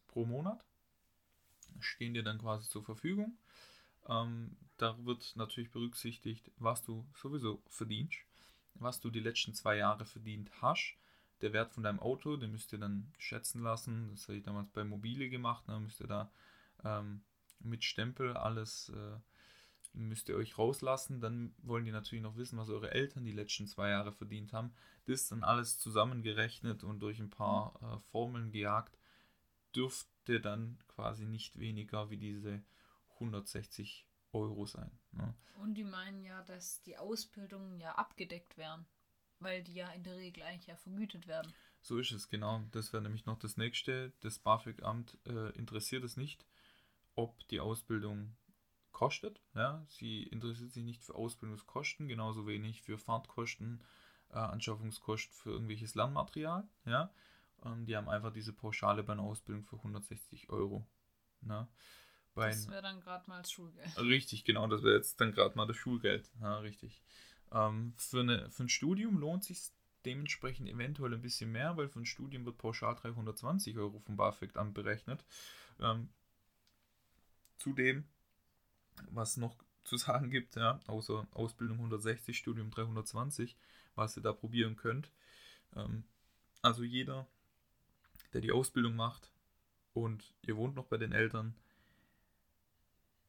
pro 0.06 0.24
Monat. 0.24 0.64
Stehen 1.80 2.14
dir 2.14 2.22
dann 2.22 2.38
quasi 2.38 2.66
zur 2.66 2.82
Verfügung. 2.82 3.36
Ähm, 4.08 4.56
da 4.76 4.96
wird 5.04 5.34
natürlich 5.36 5.70
berücksichtigt, 5.70 6.50
was 6.56 6.82
du 6.82 7.06
sowieso 7.14 7.62
verdienst, 7.68 8.18
was 8.74 9.00
du 9.00 9.10
die 9.10 9.20
letzten 9.20 9.54
zwei 9.54 9.76
Jahre 9.76 10.04
verdient 10.04 10.50
hast. 10.62 10.96
Der 11.40 11.52
Wert 11.52 11.72
von 11.72 11.82
deinem 11.82 12.00
Auto, 12.00 12.36
den 12.36 12.52
müsst 12.52 12.72
ihr 12.72 12.78
dann 12.78 13.12
schätzen 13.18 13.62
lassen. 13.62 14.10
Das 14.10 14.28
habe 14.28 14.38
ich 14.38 14.44
damals 14.44 14.70
bei 14.70 14.84
Mobile 14.84 15.28
gemacht. 15.28 15.66
Ne? 15.68 15.78
Müsst 15.80 16.00
ihr 16.00 16.06
da 16.06 16.30
ähm, 16.84 17.22
mit 17.60 17.84
Stempel 17.84 18.36
alles 18.36 18.90
äh, 18.90 19.18
müsst 19.92 20.28
ihr 20.28 20.36
euch 20.36 20.58
rauslassen. 20.58 21.20
Dann 21.20 21.54
wollen 21.62 21.84
die 21.84 21.92
natürlich 21.92 22.22
noch 22.22 22.36
wissen, 22.36 22.58
was 22.58 22.70
eure 22.70 22.92
Eltern 22.92 23.24
die 23.24 23.32
letzten 23.32 23.66
zwei 23.66 23.90
Jahre 23.90 24.12
verdient 24.12 24.52
haben. 24.52 24.72
Das 25.06 25.22
ist 25.22 25.32
dann 25.32 25.42
alles 25.42 25.78
zusammengerechnet 25.78 26.84
und 26.84 27.00
durch 27.00 27.18
ein 27.18 27.30
paar 27.30 27.74
äh, 27.82 28.10
Formeln 28.10 28.50
gejagt. 28.50 28.98
Dürft 29.74 30.08
ihr 30.28 30.40
dann 30.40 30.78
quasi 30.88 31.26
nicht 31.26 31.58
weniger 31.58 32.10
wie 32.10 32.16
diese 32.16 32.62
160 33.20 34.06
Euro 34.32 34.66
sein. 34.66 34.90
Ne? 35.12 35.34
Und 35.60 35.74
die 35.74 35.84
meinen 35.84 36.22
ja, 36.22 36.42
dass 36.42 36.82
die 36.82 36.96
Ausbildungen 36.96 37.80
ja 37.80 37.92
abgedeckt 37.92 38.56
werden, 38.56 38.86
weil 39.40 39.62
die 39.62 39.74
ja 39.74 39.90
in 39.90 40.04
der 40.04 40.16
Regel 40.16 40.42
eigentlich 40.42 40.66
ja 40.66 40.76
vergütet 40.76 41.26
werden. 41.26 41.52
So 41.80 41.98
ist 41.98 42.12
es, 42.12 42.28
genau. 42.28 42.62
Das 42.72 42.92
wäre 42.92 43.02
nämlich 43.02 43.26
noch 43.26 43.38
das 43.38 43.56
nächste. 43.56 44.12
Das 44.20 44.38
BAföG-Amt 44.38 45.18
äh, 45.26 45.50
interessiert 45.56 46.04
es 46.04 46.16
nicht, 46.16 46.44
ob 47.14 47.46
die 47.48 47.60
Ausbildung 47.60 48.36
kostet. 48.92 49.40
Ja? 49.54 49.84
Sie 49.88 50.24
interessiert 50.24 50.72
sich 50.72 50.84
nicht 50.84 51.04
für 51.04 51.14
Ausbildungskosten, 51.14 52.08
genauso 52.08 52.46
wenig 52.46 52.82
für 52.82 52.98
Fahrtkosten, 52.98 53.82
äh, 54.30 54.38
Anschaffungskosten 54.38 55.32
für 55.34 55.50
irgendwelches 55.50 55.94
Lernmaterial. 55.94 56.68
Ja? 56.84 57.12
Ähm, 57.64 57.86
die 57.86 57.96
haben 57.96 58.08
einfach 58.08 58.32
diese 58.32 58.52
Pauschale 58.52 59.02
bei 59.02 59.12
einer 59.12 59.22
Ausbildung 59.22 59.64
für 59.64 59.76
160 59.76 60.50
Euro. 60.50 60.86
Ne? 61.40 61.68
Bei 62.38 62.50
das 62.50 62.68
wäre 62.68 62.82
dann 62.82 63.00
gerade 63.00 63.28
mal 63.28 63.38
das 63.38 63.50
Schulgeld. 63.50 63.98
Richtig, 63.98 64.44
genau, 64.44 64.66
das 64.66 64.82
wäre 64.82 64.96
jetzt 64.96 65.20
dann 65.20 65.32
gerade 65.32 65.56
mal 65.56 65.66
das 65.66 65.76
Schulgeld. 65.76 66.30
Ja, 66.40 66.58
richtig. 66.58 67.02
Ähm, 67.52 67.94
für, 67.96 68.20
eine, 68.20 68.50
für 68.50 68.64
ein 68.64 68.68
Studium 68.68 69.18
lohnt 69.18 69.44
sich 69.44 69.70
dementsprechend 70.04 70.68
eventuell 70.68 71.14
ein 71.14 71.22
bisschen 71.22 71.50
mehr, 71.50 71.76
weil 71.76 71.88
für 71.88 72.00
ein 72.00 72.06
Studium 72.06 72.44
wird 72.44 72.58
pauschal 72.58 72.94
320 72.94 73.76
Euro 73.78 73.98
vom 74.00 74.16
BAföG 74.16 74.56
an 74.56 74.72
berechnet. 74.72 75.24
Ähm, 75.80 76.08
zudem, 77.58 78.04
was 79.10 79.36
noch 79.36 79.56
zu 79.84 79.96
sagen 79.96 80.30
gibt, 80.30 80.56
ja, 80.56 80.80
außer 80.86 81.26
Ausbildung 81.32 81.78
160, 81.78 82.36
Studium 82.36 82.70
320, 82.70 83.56
was 83.94 84.16
ihr 84.16 84.22
da 84.22 84.32
probieren 84.32 84.76
könnt. 84.76 85.10
Ähm, 85.74 86.04
also 86.62 86.82
jeder, 86.84 87.26
der 88.32 88.40
die 88.40 88.52
Ausbildung 88.52 88.96
macht 88.96 89.32
und 89.94 90.34
ihr 90.42 90.56
wohnt 90.56 90.74
noch 90.74 90.86
bei 90.86 90.98
den 90.98 91.12
Eltern, 91.12 91.54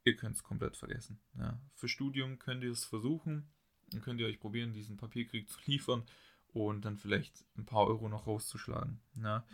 ihr 0.10 0.16
könnt 0.18 0.36
es 0.36 0.44
komplett 0.44 0.78
vergessen. 0.78 1.20
Ja. 1.38 1.60
Für 1.76 1.88
Studium 1.88 2.40
könnt 2.40 2.64
ihr 2.64 2.72
es 2.72 2.86
versuchen 2.86 3.50
dann 3.92 4.02
könnt 4.02 4.20
ihr 4.20 4.28
euch 4.28 4.40
probieren, 4.40 4.74
diesen 4.74 4.98
Papierkrieg 4.98 5.50
zu 5.50 5.60
liefern 5.66 6.04
und 6.54 6.86
dann 6.86 6.98
vielleicht 6.98 7.46
ein 7.58 7.66
paar 7.66 7.88
Euro 7.88 8.10
noch 8.10 8.28
rauszuschlagen. 8.28 9.00
Ja. 9.16 9.46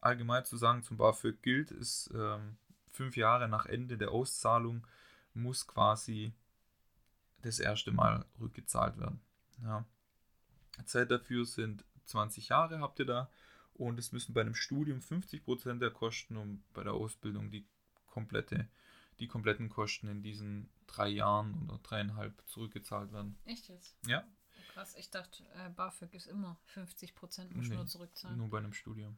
Allgemein 0.00 0.44
zu 0.44 0.56
sagen, 0.56 0.82
zum 0.82 0.96
BAföG 0.96 1.42
gilt, 1.42 1.70
ist 1.70 2.10
ähm, 2.14 2.56
fünf 2.90 3.16
Jahre 3.16 3.48
nach 3.48 3.66
Ende 3.66 3.96
der 3.96 4.10
Auszahlung 4.10 4.86
muss 5.32 5.66
quasi 5.66 6.32
das 7.42 7.58
erste 7.58 7.90
Mal 7.90 8.24
rückgezahlt 8.40 8.98
werden. 8.98 9.20
Ja. 9.62 9.84
Zeit 10.84 11.10
dafür 11.10 11.44
sind 11.44 11.84
20 12.06 12.48
Jahre 12.48 12.80
habt 12.80 12.98
ihr 12.98 13.06
da 13.06 13.30
und 13.72 13.98
es 13.98 14.12
müssen 14.12 14.34
bei 14.34 14.42
einem 14.42 14.54
Studium 14.54 14.98
50% 14.98 15.78
der 15.78 15.90
Kosten 15.90 16.36
und 16.36 16.62
bei 16.74 16.84
der 16.84 16.92
Ausbildung 16.92 17.50
die 17.50 17.66
komplette 18.06 18.68
die 19.18 19.28
kompletten 19.28 19.68
Kosten 19.68 20.08
in 20.08 20.22
diesen 20.22 20.68
drei 20.86 21.08
Jahren 21.08 21.62
oder 21.64 21.78
dreieinhalb 21.78 22.34
zurückgezahlt 22.46 23.12
werden. 23.12 23.36
Echt 23.44 23.68
jetzt? 23.68 23.96
Ja. 24.06 24.24
Krass, 24.72 24.94
ich 24.96 25.10
dachte, 25.10 25.44
äh, 25.54 25.68
BAföG 25.70 26.14
ist 26.14 26.26
immer 26.26 26.58
50 26.66 27.14
Prozent, 27.14 27.54
muss 27.54 27.68
nee, 27.68 27.76
nur 27.76 27.86
zurückzahlen. 27.86 28.36
Nur 28.36 28.50
bei 28.50 28.58
einem 28.58 28.72
Studium. 28.72 29.16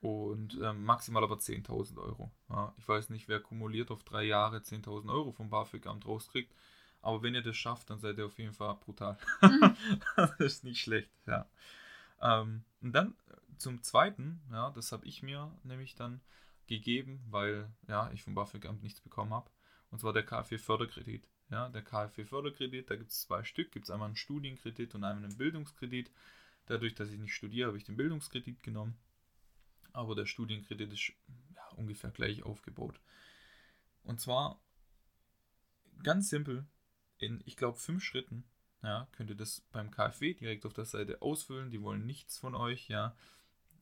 Und 0.00 0.58
ähm, 0.62 0.84
maximal 0.84 1.24
aber 1.24 1.36
10.000 1.36 1.96
Euro. 1.98 2.30
Ja, 2.50 2.74
ich 2.76 2.86
weiß 2.86 3.08
nicht, 3.10 3.28
wer 3.28 3.40
kumuliert 3.40 3.90
auf 3.90 4.04
drei 4.04 4.24
Jahre 4.24 4.58
10.000 4.58 5.10
Euro 5.10 5.32
vom 5.32 5.48
BAföG-Amt 5.48 6.06
rauskriegt. 6.06 6.54
Aber 7.00 7.22
wenn 7.22 7.34
ihr 7.34 7.42
das 7.42 7.56
schafft, 7.56 7.88
dann 7.88 7.98
seid 7.98 8.18
ihr 8.18 8.26
auf 8.26 8.38
jeden 8.38 8.52
Fall 8.52 8.74
brutal. 8.76 9.16
das 10.16 10.32
ist 10.38 10.64
nicht 10.64 10.80
schlecht, 10.80 11.10
ja. 11.26 11.48
Ähm, 12.20 12.64
und 12.82 12.92
dann 12.92 13.14
zum 13.58 13.82
Zweiten, 13.82 14.42
ja, 14.50 14.70
das 14.70 14.92
habe 14.92 15.06
ich 15.06 15.22
mir 15.22 15.50
nämlich 15.62 15.94
dann 15.94 16.20
gegeben, 16.66 17.24
weil 17.28 17.70
ja, 17.88 18.10
ich 18.12 18.22
vom 18.22 18.34
BAföG-Amt 18.34 18.82
nichts 18.82 19.00
bekommen 19.00 19.32
habe. 19.32 19.50
Und 19.90 20.00
zwar 20.00 20.12
der 20.12 20.24
KfW-Förderkredit. 20.24 21.28
Ja, 21.50 21.68
der 21.68 21.82
KfW-Förderkredit, 21.82 22.90
da 22.90 22.96
gibt 22.96 23.10
es 23.10 23.22
zwei 23.22 23.44
Stück. 23.44 23.72
Gibt 23.72 23.86
es 23.86 23.90
einmal 23.90 24.06
einen 24.06 24.16
Studienkredit 24.16 24.94
und 24.94 25.04
einmal 25.04 25.24
einen 25.24 25.36
Bildungskredit. 25.36 26.10
Dadurch, 26.66 26.94
dass 26.94 27.10
ich 27.10 27.18
nicht 27.18 27.34
studiere, 27.34 27.68
habe 27.68 27.78
ich 27.78 27.84
den 27.84 27.96
Bildungskredit 27.96 28.62
genommen. 28.62 28.98
Aber 29.92 30.14
der 30.14 30.26
Studienkredit 30.26 30.92
ist 30.92 31.12
ja, 31.54 31.66
ungefähr 31.76 32.10
gleich 32.10 32.42
aufgebaut. 32.42 33.00
Und 34.02 34.20
zwar 34.20 34.60
ganz 36.02 36.28
simpel, 36.28 36.66
in, 37.18 37.42
ich 37.46 37.56
glaube, 37.56 37.78
fünf 37.78 38.02
Schritten, 38.02 38.44
ja, 38.82 39.08
könnt 39.12 39.30
ihr 39.30 39.36
das 39.36 39.62
beim 39.72 39.90
KfW 39.90 40.34
direkt 40.34 40.66
auf 40.66 40.74
der 40.74 40.84
Seite 40.84 41.22
ausfüllen. 41.22 41.70
Die 41.70 41.80
wollen 41.80 42.04
nichts 42.04 42.38
von 42.38 42.54
euch, 42.54 42.88
ja 42.88 43.16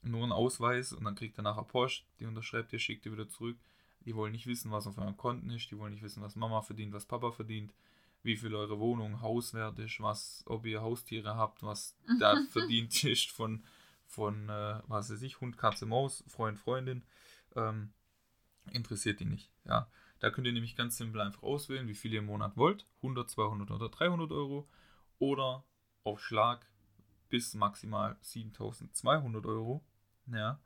nur 0.05 0.23
einen 0.23 0.33
Ausweis 0.33 0.93
und 0.93 1.05
dann 1.05 1.15
kriegt 1.15 1.39
er 1.39 1.43
nachher 1.43 1.65
Post, 1.65 2.05
die 2.21 2.27
unterschreibt 2.27 2.73
ihr, 2.73 2.79
schickt 2.79 3.07
ihr 3.07 3.13
wieder 3.13 3.29
zurück. 3.29 3.57
Die 4.05 4.15
wollen 4.15 4.33
nicht 4.33 4.47
wissen, 4.47 4.71
was 4.71 4.87
auf 4.87 4.99
euren 4.99 5.17
Konten 5.17 5.51
ist, 5.51 5.71
die 5.71 5.79
wollen 5.79 5.93
nicht 5.93 6.03
wissen, 6.03 6.23
was 6.23 6.37
Mama 6.37 6.61
verdient, 6.61 6.93
was 6.93 7.07
Papa 7.07 7.33
verdient, 7.33 7.73
wie 8.23 8.37
viel 8.37 8.55
eure 8.55 8.79
Wohnung 8.79 9.23
hauswert 9.23 9.79
ist, 9.79 10.01
was, 10.01 10.45
ob 10.47 10.67
ihr 10.67 10.83
Haustiere 10.83 11.37
habt, 11.37 11.63
was 11.63 11.97
da 12.21 12.37
verdient 12.51 13.05
ist 13.05 13.31
von, 13.31 13.65
von 14.07 14.49
äh, 14.49 14.81
was 14.87 15.11
weiß 15.11 15.23
ich, 15.23 15.41
Hund, 15.41 15.57
Katze, 15.57 15.87
Maus, 15.87 16.25
Freund, 16.27 16.59
Freundin. 16.59 17.03
Ähm, 17.57 17.93
interessiert 18.73 19.21
die 19.21 19.27
nicht. 19.27 19.51
Ja, 19.65 19.89
da 20.21 20.31
könnt 20.31 20.47
ihr 20.47 20.53
nämlich 20.53 20.77
ganz 20.77 20.97
simpel 20.97 21.21
einfach 21.21 21.43
auswählen, 21.43 21.89
wie 21.89 21.95
viel 21.95 22.13
ihr 22.13 22.21
im 22.21 22.27
Monat 22.27 22.57
wollt. 22.57 22.87
100, 22.97 23.31
200 23.31 23.71
oder 23.71 23.89
300 23.89 24.33
Euro. 24.33 24.69
Oder 25.19 25.65
auf 26.03 26.21
Schlag 26.21 26.67
bis 27.29 27.55
maximal 27.55 28.17
7200 28.21 29.45
Euro. 29.47 29.85
Ja. 30.33 30.61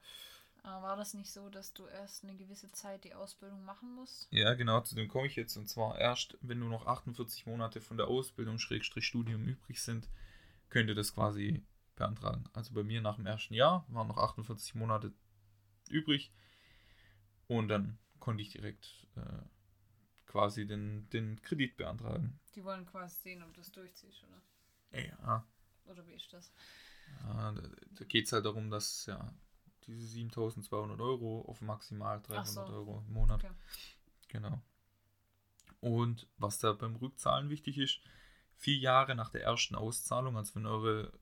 Aber 0.63 0.89
war 0.89 0.97
das 0.97 1.15
nicht 1.15 1.33
so, 1.33 1.49
dass 1.49 1.73
du 1.73 1.87
erst 1.87 2.25
eine 2.25 2.37
gewisse 2.37 2.71
Zeit 2.73 3.05
die 3.05 3.15
Ausbildung 3.15 3.65
machen 3.65 3.95
musst? 3.95 4.29
Ja, 4.31 4.55
genau, 4.55 4.81
zu 4.81 4.95
dem 4.95 5.09
komme 5.09 5.27
ich 5.27 5.37
jetzt. 5.37 5.57
Und 5.57 5.69
zwar 5.69 5.99
erst, 5.99 6.37
wenn 6.41 6.59
nur 6.59 6.69
noch 6.69 6.87
48 6.87 7.47
Monate 7.47 7.81
von 7.81 7.97
der 7.97 8.09
Ausbildung, 8.09 8.59
Schrägstrich 8.59 9.07
Studium 9.07 9.45
übrig 9.45 9.81
sind, 9.81 10.09
könnt 10.69 10.89
ihr 10.89 10.95
das 10.95 11.15
quasi 11.15 11.65
beantragen. 11.97 12.45
Also 12.53 12.75
bei 12.75 12.83
mir 12.83 13.01
nach 13.01 13.17
dem 13.17 13.27
ersten 13.27 13.55
Jahr 13.55 13.87
waren 13.89 14.09
noch 14.09 14.19
48 14.19 14.75
Monate 14.75 15.13
übrig. 15.89 16.33
Und 17.47 17.69
dann 17.69 17.99
konnte 18.21 18.43
ich 18.43 18.51
direkt 18.51 19.07
äh, 19.17 19.43
quasi 20.27 20.67
den, 20.67 21.09
den 21.11 21.41
Kredit 21.41 21.77
beantragen. 21.77 22.39
Die 22.55 22.65
wollen 22.65 22.85
quasi 22.85 23.17
sehen, 23.23 23.43
ob 23.43 23.55
du 23.55 23.61
es 23.61 23.73
durchziehst, 23.73 24.23
oder? 24.25 25.01
Ja. 25.01 25.47
Oder 25.87 26.07
wie 26.07 26.15
ist 26.15 26.33
das? 26.33 26.53
Ja, 27.23 27.53
da, 27.53 27.63
da 27.93 28.05
geht 28.05 28.27
es 28.27 28.33
halt 28.33 28.45
darum, 28.45 28.71
dass 28.71 29.07
ja 29.07 29.33
diese 29.89 30.07
7200 30.07 31.01
Euro 31.01 31.45
auf 31.49 31.61
maximal 31.61 32.21
300 32.21 32.47
so. 32.47 32.61
Euro 32.63 33.05
im 33.07 33.13
Monat. 33.13 33.43
Okay. 33.43 33.55
Genau. 34.29 34.61
Und 35.81 36.27
was 36.37 36.59
da 36.59 36.73
beim 36.73 36.97
Rückzahlen 36.97 37.51
wichtig 37.51 37.79
ist, 37.79 38.01
vier 38.57 38.77
Jahre 38.77 39.15
nach 39.15 39.31
der 39.31 39.43
ersten 39.43 39.75
Auszahlung, 39.75 40.37
also 40.37 40.55
wenn 40.55 40.67
eure 40.67 41.13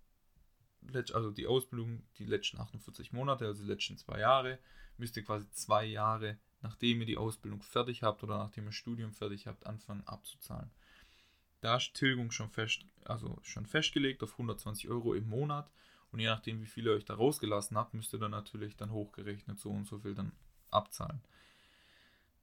also 1.13 1.31
die 1.31 1.47
Ausbildung, 1.47 2.03
die 2.19 2.27
letzten 2.27 2.61
48 2.61 3.13
Monate, 3.13 3.47
also 3.47 3.63
die 3.63 3.69
letzten 3.69 3.97
zwei 3.97 4.21
Jahre, 4.21 4.59
müsst 4.99 5.17
ihr 5.17 5.25
quasi 5.25 5.51
zwei 5.51 5.85
Jahre, 5.85 6.39
nachdem 6.63 7.01
ihr 7.01 7.07
die 7.07 7.17
Ausbildung 7.17 7.61
fertig 7.61 8.03
habt 8.03 8.23
oder 8.23 8.39
nachdem 8.39 8.67
ihr 8.67 8.73
Studium 8.73 9.13
fertig 9.13 9.47
habt, 9.47 9.67
anfangen 9.67 10.07
abzuzahlen. 10.07 10.71
Da 11.61 11.77
ist 11.77 11.95
Tilgung 11.95 12.31
schon 12.31 12.51
fest, 12.51 12.85
also 13.05 13.39
schon 13.43 13.67
festgelegt 13.67 14.23
auf 14.23 14.33
120 14.33 14.89
Euro 14.89 15.15
im 15.15 15.29
Monat 15.29 15.71
und 16.17 16.21
je 16.21 16.29
nachdem, 16.29 16.63
wie 16.63 16.67
viel 16.67 16.87
ihr 16.87 16.93
euch 16.93 17.05
da 17.05 17.15
rausgelassen 17.15 17.77
habt, 17.77 17.93
müsst 17.93 18.15
ihr 18.15 18.19
dann 18.19 18.31
natürlich 18.31 18.75
dann 18.75 18.91
hochgerechnet 18.91 19.61
so 19.61 19.71
und 19.71 19.85
so 19.87 19.99
viel 19.99 20.15
dann 20.15 20.33
abzahlen. 20.71 21.21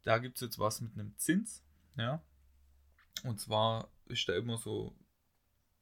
Da 0.04 0.20
gibt 0.20 0.38
es 0.38 0.42
jetzt 0.42 0.60
was 0.60 0.80
mit 0.80 0.94
einem 0.94 1.18
Zins, 1.18 1.64
ja. 1.98 2.22
Und 3.24 3.40
zwar 3.40 3.90
ist 4.06 4.30
da 4.30 4.36
immer 4.36 4.60
so 4.60 4.96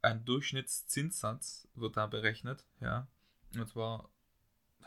ein 0.02 0.24
Durchschnittszinssatz 0.24 1.68
wird 1.76 1.98
da 1.98 2.08
berechnet, 2.08 2.66
ja. 2.80 3.10
Und 3.58 3.68
zwar, 3.68 4.10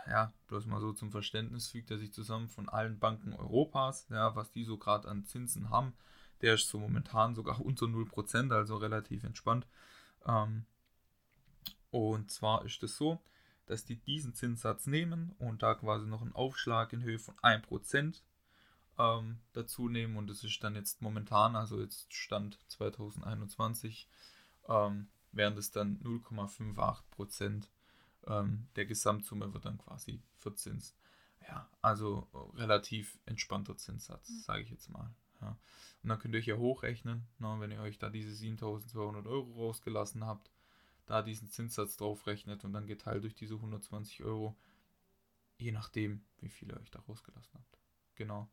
ja, 0.06 0.32
bloß 0.46 0.64
mal 0.64 0.80
so 0.80 0.94
zum 0.94 1.10
Verständnis, 1.10 1.68
fügt 1.68 1.90
er 1.90 1.98
sich 1.98 2.14
zusammen 2.14 2.48
von 2.48 2.70
allen 2.70 2.98
Banken 2.98 3.34
Europas, 3.34 4.06
ja, 4.08 4.34
was 4.34 4.50
die 4.50 4.64
so 4.64 4.78
gerade 4.78 5.08
an 5.08 5.26
Zinsen 5.26 5.68
haben. 5.68 5.92
Der 6.40 6.54
ist 6.54 6.70
so 6.70 6.78
momentan 6.78 7.34
sogar 7.34 7.60
unter 7.60 7.84
0%, 7.84 8.50
also 8.50 8.78
relativ 8.78 9.24
entspannt. 9.24 9.66
Ähm, 10.24 10.64
und 11.94 12.28
zwar 12.28 12.64
ist 12.64 12.82
es 12.82 12.96
so, 12.96 13.22
dass 13.66 13.84
die 13.84 13.94
diesen 13.94 14.34
Zinssatz 14.34 14.88
nehmen 14.88 15.32
und 15.38 15.62
da 15.62 15.76
quasi 15.76 16.06
noch 16.06 16.22
einen 16.22 16.34
Aufschlag 16.34 16.92
in 16.92 17.04
Höhe 17.04 17.20
von 17.20 17.36
1% 17.36 18.20
ähm, 18.98 19.38
dazu 19.52 19.88
nehmen. 19.88 20.16
Und 20.16 20.26
das 20.28 20.42
ist 20.42 20.62
dann 20.64 20.74
jetzt 20.74 21.02
momentan, 21.02 21.54
also 21.54 21.80
jetzt 21.80 22.12
Stand 22.12 22.58
2021, 22.66 24.08
ähm, 24.68 25.06
während 25.30 25.56
es 25.56 25.70
dann 25.70 26.00
0,58% 26.00 27.68
ähm, 28.26 28.66
der 28.74 28.86
Gesamtsumme 28.86 29.54
wird 29.54 29.64
dann 29.64 29.78
quasi 29.78 30.20
verzinst. 30.38 30.96
Ja, 31.46 31.68
also 31.80 32.26
relativ 32.56 33.20
entspannter 33.24 33.76
Zinssatz, 33.76 34.30
mhm. 34.30 34.40
sage 34.40 34.62
ich 34.62 34.70
jetzt 34.70 34.90
mal. 34.90 35.14
Ja. 35.40 35.56
Und 36.02 36.08
dann 36.08 36.18
könnt 36.18 36.34
ihr 36.34 36.40
euch 36.40 36.46
ja 36.46 36.56
hochrechnen, 36.56 37.24
ne, 37.38 37.56
wenn 37.60 37.70
ihr 37.70 37.80
euch 37.80 37.98
da 37.98 38.10
diese 38.10 38.34
7200 38.34 39.26
Euro 39.28 39.52
rausgelassen 39.52 40.26
habt, 40.26 40.50
da 41.06 41.22
diesen 41.22 41.48
Zinssatz 41.48 41.96
draufrechnet 41.96 42.64
und 42.64 42.72
dann 42.72 42.86
geteilt 42.86 43.24
durch 43.24 43.34
diese 43.34 43.54
120 43.54 44.22
Euro, 44.24 44.56
je 45.58 45.72
nachdem, 45.72 46.24
wie 46.40 46.48
viel 46.48 46.68
ihr 46.68 46.80
euch 46.80 46.90
da 46.90 47.00
rausgelassen 47.00 47.54
habt. 47.54 47.78
Genau. 48.14 48.50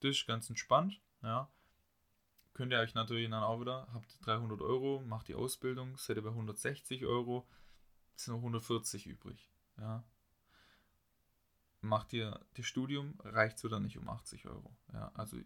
Das 0.00 0.10
ist 0.10 0.26
ganz 0.26 0.48
entspannt, 0.50 1.00
ja 1.22 1.50
könnt 2.56 2.72
ihr 2.72 2.78
euch 2.78 2.94
natürlich 2.94 3.28
dann 3.28 3.42
auch 3.42 3.60
wieder, 3.60 3.86
habt 3.92 4.16
300 4.24 4.62
Euro, 4.62 5.02
macht 5.06 5.28
die 5.28 5.34
Ausbildung, 5.34 5.94
seid 5.98 6.16
ihr 6.16 6.22
bei 6.22 6.30
160 6.30 7.04
Euro, 7.04 7.46
sind 8.14 8.32
noch 8.32 8.40
140 8.40 9.06
übrig. 9.06 9.50
Ja. 9.76 10.02
Macht 11.82 12.14
ihr 12.14 12.40
das 12.54 12.64
Studium, 12.64 13.14
reicht 13.22 13.62
es 13.62 13.70
dann 13.70 13.82
nicht 13.82 13.98
um 13.98 14.08
80 14.08 14.46
Euro. 14.46 14.74
Ja. 14.94 15.12
Also 15.14 15.36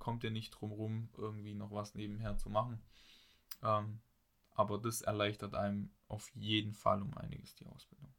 kommt 0.00 0.24
ihr 0.24 0.32
nicht 0.32 0.50
drum 0.50 0.72
rum, 0.72 1.08
irgendwie 1.16 1.54
noch 1.54 1.70
was 1.70 1.94
nebenher 1.94 2.36
zu 2.36 2.50
machen. 2.50 2.82
Ähm, 3.62 4.00
aber 4.56 4.78
das 4.78 5.02
erleichtert 5.02 5.54
einem 5.54 5.90
auf 6.08 6.30
jeden 6.34 6.72
Fall 6.72 7.02
um 7.02 7.16
einiges 7.16 7.54
die 7.54 7.66
Ausbildung 7.66 8.16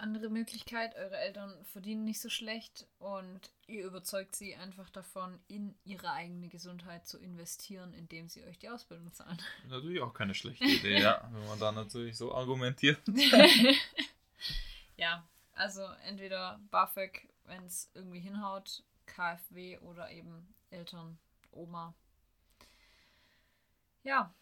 andere 0.00 0.28
Möglichkeit. 0.28 0.96
Eure 0.96 1.16
Eltern 1.16 1.54
verdienen 1.64 2.04
nicht 2.04 2.20
so 2.20 2.28
schlecht 2.28 2.86
und 2.98 3.52
ihr 3.66 3.84
überzeugt 3.84 4.34
sie 4.34 4.56
einfach 4.56 4.90
davon, 4.90 5.38
in 5.46 5.74
ihre 5.84 6.10
eigene 6.10 6.48
Gesundheit 6.48 7.06
zu 7.06 7.18
investieren, 7.18 7.94
indem 7.94 8.28
sie 8.28 8.44
euch 8.44 8.58
die 8.58 8.68
Ausbildung 8.68 9.12
zahlen. 9.12 9.38
Natürlich 9.68 10.00
auch 10.00 10.14
keine 10.14 10.34
schlechte 10.34 10.64
Idee, 10.64 11.00
ja, 11.00 11.28
wenn 11.32 11.46
man 11.46 11.58
da 11.58 11.72
natürlich 11.72 12.16
so 12.16 12.34
argumentiert. 12.34 13.00
ja, 14.96 15.26
also 15.52 15.84
entweder 16.04 16.60
BAföG, 16.70 17.28
wenn 17.44 17.64
es 17.64 17.90
irgendwie 17.94 18.20
hinhaut, 18.20 18.82
KfW 19.06 19.78
oder 19.78 20.10
eben 20.10 20.54
Eltern, 20.70 21.18
Oma. 21.52 21.94
Ja, 24.02 24.32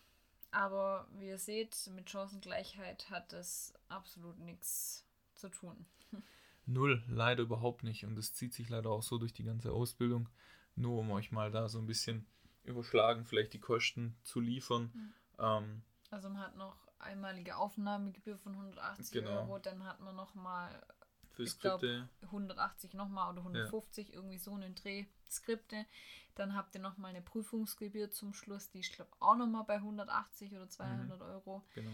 aber 0.50 1.06
wie 1.12 1.28
ihr 1.28 1.38
seht, 1.38 1.90
mit 1.94 2.08
Chancengleichheit 2.10 3.10
hat 3.10 3.32
das 3.32 3.74
absolut 3.88 4.38
nichts 4.38 5.06
zu 5.34 5.48
tun. 5.48 5.86
Null, 6.66 7.02
leider 7.08 7.42
überhaupt 7.42 7.82
nicht. 7.82 8.04
Und 8.04 8.18
es 8.18 8.34
zieht 8.34 8.52
sich 8.52 8.68
leider 8.68 8.90
auch 8.90 9.02
so 9.02 9.18
durch 9.18 9.32
die 9.32 9.44
ganze 9.44 9.72
Ausbildung. 9.72 10.28
Nur 10.74 10.98
um 10.98 11.10
euch 11.10 11.32
mal 11.32 11.50
da 11.50 11.68
so 11.68 11.78
ein 11.78 11.86
bisschen 11.86 12.26
überschlagen, 12.64 13.24
vielleicht 13.24 13.52
die 13.52 13.60
Kosten 13.60 14.16
zu 14.22 14.40
liefern. 14.40 14.90
Mhm. 14.94 15.12
Ähm, 15.38 15.82
also 16.10 16.28
man 16.28 16.40
hat 16.40 16.56
noch 16.56 16.76
einmalige 16.98 17.56
Aufnahmegebühr 17.56 18.38
von 18.38 18.52
180 18.52 19.12
genau. 19.12 19.42
Euro, 19.42 19.58
dann 19.58 19.84
hat 19.84 20.00
man 20.00 20.14
nochmal 20.16 20.84
für 21.30 21.46
Skripte. 21.46 22.08
Glaub, 22.20 22.32
180 22.32 22.94
nochmal 22.94 23.32
oder 23.32 23.40
150, 23.40 24.08
ja. 24.08 24.14
irgendwie 24.14 24.38
so 24.38 24.52
einen 24.54 24.74
Dreh 24.74 25.06
Skripte. 25.30 25.86
Dann 26.34 26.54
habt 26.54 26.74
ihr 26.74 26.80
nochmal 26.80 27.10
eine 27.10 27.22
Prüfungsgebühr 27.22 28.10
zum 28.10 28.32
Schluss, 28.32 28.70
die 28.70 28.80
ich 28.80 28.92
glaube 28.92 29.10
auch 29.18 29.36
nochmal 29.36 29.64
bei 29.64 29.74
180 29.74 30.54
oder 30.54 30.68
200 30.68 31.18
mhm. 31.18 31.24
Euro. 31.24 31.64
Genau. 31.74 31.90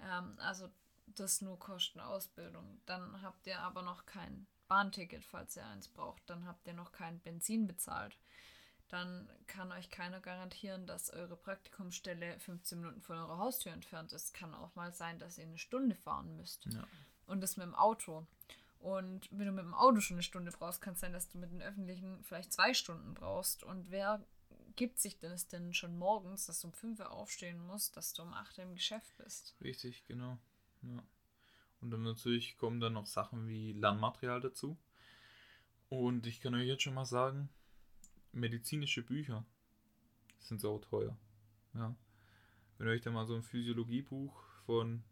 Ähm, 0.00 0.34
also 0.38 0.68
das 1.06 1.40
nur 1.40 1.58
Kosten 1.58 2.00
Ausbildung. 2.00 2.80
Dann 2.86 3.22
habt 3.22 3.46
ihr 3.46 3.60
aber 3.60 3.82
noch 3.82 4.06
kein 4.06 4.46
Bahnticket, 4.68 5.24
falls 5.24 5.56
ihr 5.56 5.66
eins 5.66 5.88
braucht. 5.88 6.22
Dann 6.26 6.46
habt 6.46 6.66
ihr 6.66 6.74
noch 6.74 6.92
kein 6.92 7.20
Benzin 7.20 7.66
bezahlt. 7.66 8.16
Dann 8.88 9.28
kann 9.46 9.72
euch 9.72 9.90
keiner 9.90 10.20
garantieren, 10.20 10.86
dass 10.86 11.10
eure 11.10 11.36
Praktikumsstelle 11.36 12.38
15 12.38 12.80
Minuten 12.80 13.00
von 13.00 13.16
eurer 13.16 13.38
Haustür 13.38 13.72
entfernt 13.72 14.12
ist. 14.12 14.34
Kann 14.34 14.54
auch 14.54 14.74
mal 14.74 14.92
sein, 14.92 15.18
dass 15.18 15.38
ihr 15.38 15.44
eine 15.44 15.58
Stunde 15.58 15.94
fahren 15.94 16.36
müsst. 16.36 16.66
Ja. 16.66 16.86
Und 17.26 17.40
das 17.40 17.56
mit 17.56 17.66
dem 17.66 17.74
Auto. 17.74 18.26
Und 18.84 19.30
wenn 19.30 19.46
du 19.46 19.52
mit 19.52 19.64
dem 19.64 19.72
Auto 19.72 20.00
schon 20.00 20.16
eine 20.16 20.22
Stunde 20.22 20.52
brauchst, 20.52 20.82
kann 20.82 20.92
es 20.92 21.00
sein, 21.00 21.14
dass 21.14 21.30
du 21.30 21.38
mit 21.38 21.50
den 21.50 21.62
öffentlichen 21.62 22.22
vielleicht 22.22 22.52
zwei 22.52 22.74
Stunden 22.74 23.14
brauchst. 23.14 23.64
Und 23.64 23.90
wer 23.90 24.22
gibt 24.76 24.98
sich 24.98 25.18
das 25.18 25.48
denn 25.48 25.72
schon 25.72 25.96
morgens, 25.96 26.44
dass 26.44 26.60
du 26.60 26.66
um 26.66 26.74
5 26.74 27.00
Uhr 27.00 27.10
aufstehen 27.10 27.58
musst, 27.66 27.96
dass 27.96 28.12
du 28.12 28.20
um 28.20 28.34
8 28.34 28.58
Uhr 28.58 28.64
im 28.64 28.74
Geschäft 28.74 29.16
bist? 29.16 29.56
Richtig, 29.62 30.04
genau. 30.04 30.36
Ja. 30.82 31.02
Und 31.80 31.92
dann 31.92 32.02
natürlich 32.02 32.58
kommen 32.58 32.78
dann 32.78 32.92
noch 32.92 33.06
Sachen 33.06 33.48
wie 33.48 33.72
Lernmaterial 33.72 34.42
dazu. 34.42 34.76
Und 35.88 36.26
ich 36.26 36.42
kann 36.42 36.54
euch 36.54 36.66
jetzt 36.66 36.82
schon 36.82 36.92
mal 36.92 37.06
sagen, 37.06 37.48
medizinische 38.32 39.02
Bücher 39.02 39.46
sind 40.40 40.60
so 40.60 40.78
teuer. 40.78 41.16
Ja. 41.72 41.96
Wenn 42.76 42.88
ihr 42.88 42.92
euch 42.92 43.00
da 43.00 43.10
mal 43.10 43.24
so 43.24 43.34
ein 43.34 43.42
Physiologiebuch 43.42 44.42
von 44.66 45.02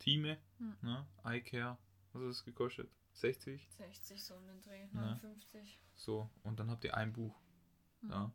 Time, 0.00 0.38
hm. 0.58 0.76
ne, 0.82 1.06
iCare, 1.24 1.78
was 2.14 2.22
hat 2.22 2.28
das 2.28 2.44
gekostet? 2.44 2.90
60? 3.12 3.68
60, 3.78 4.22
so 4.22 4.34
um 4.34 4.46
den 4.46 4.60
Dreh, 4.62 4.86
59. 4.92 5.74
Ja. 5.74 5.80
So, 5.94 6.30
und 6.42 6.58
dann 6.58 6.70
habt 6.70 6.84
ihr 6.84 6.96
ein 6.96 7.12
Buch. 7.12 7.40
Hm. 8.00 8.10
Ja. 8.10 8.32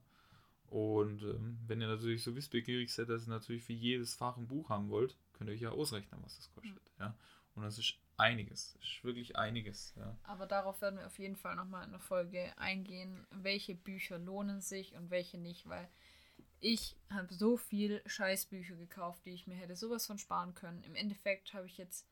Und 0.69 1.23
ähm, 1.23 1.57
wenn 1.65 1.81
ihr 1.81 1.87
natürlich 1.87 2.23
so 2.23 2.35
wissbegierig 2.35 2.93
seid, 2.93 3.09
dass 3.09 3.27
ihr 3.27 3.31
natürlich 3.31 3.63
für 3.63 3.73
jedes 3.73 4.13
Fach 4.13 4.37
ein 4.37 4.47
Buch 4.47 4.69
haben 4.69 4.89
wollt, 4.89 5.17
könnt 5.33 5.49
ihr 5.49 5.53
euch 5.53 5.61
ja 5.61 5.71
ausrechnen, 5.71 6.21
was 6.23 6.37
das 6.37 6.51
kostet. 6.51 6.75
Mhm. 6.75 6.99
Ja? 6.99 7.17
Und 7.55 7.63
das 7.63 7.79
ist 7.79 7.95
einiges. 8.17 8.73
Das 8.73 8.83
ist 8.83 9.03
wirklich 9.03 9.35
einiges. 9.35 9.93
Ja. 9.97 10.15
Aber 10.23 10.45
darauf 10.45 10.81
werden 10.81 10.99
wir 10.99 11.07
auf 11.07 11.17
jeden 11.17 11.35
Fall 11.35 11.55
nochmal 11.55 11.85
in 11.85 11.91
der 11.91 11.99
Folge 11.99 12.53
eingehen, 12.57 13.25
welche 13.31 13.75
Bücher 13.75 14.19
lohnen 14.19 14.61
sich 14.61 14.93
und 14.95 15.09
welche 15.09 15.37
nicht, 15.37 15.67
weil 15.67 15.89
ich 16.59 16.95
habe 17.09 17.33
so 17.33 17.57
viel 17.57 18.01
Scheißbücher 18.05 18.75
gekauft, 18.75 19.25
die 19.25 19.31
ich 19.31 19.47
mir 19.47 19.55
hätte 19.55 19.75
sowas 19.75 20.05
von 20.05 20.19
sparen 20.19 20.53
können. 20.53 20.83
Im 20.83 20.95
Endeffekt 20.95 21.53
habe 21.53 21.65
ich 21.65 21.77
jetzt 21.77 22.05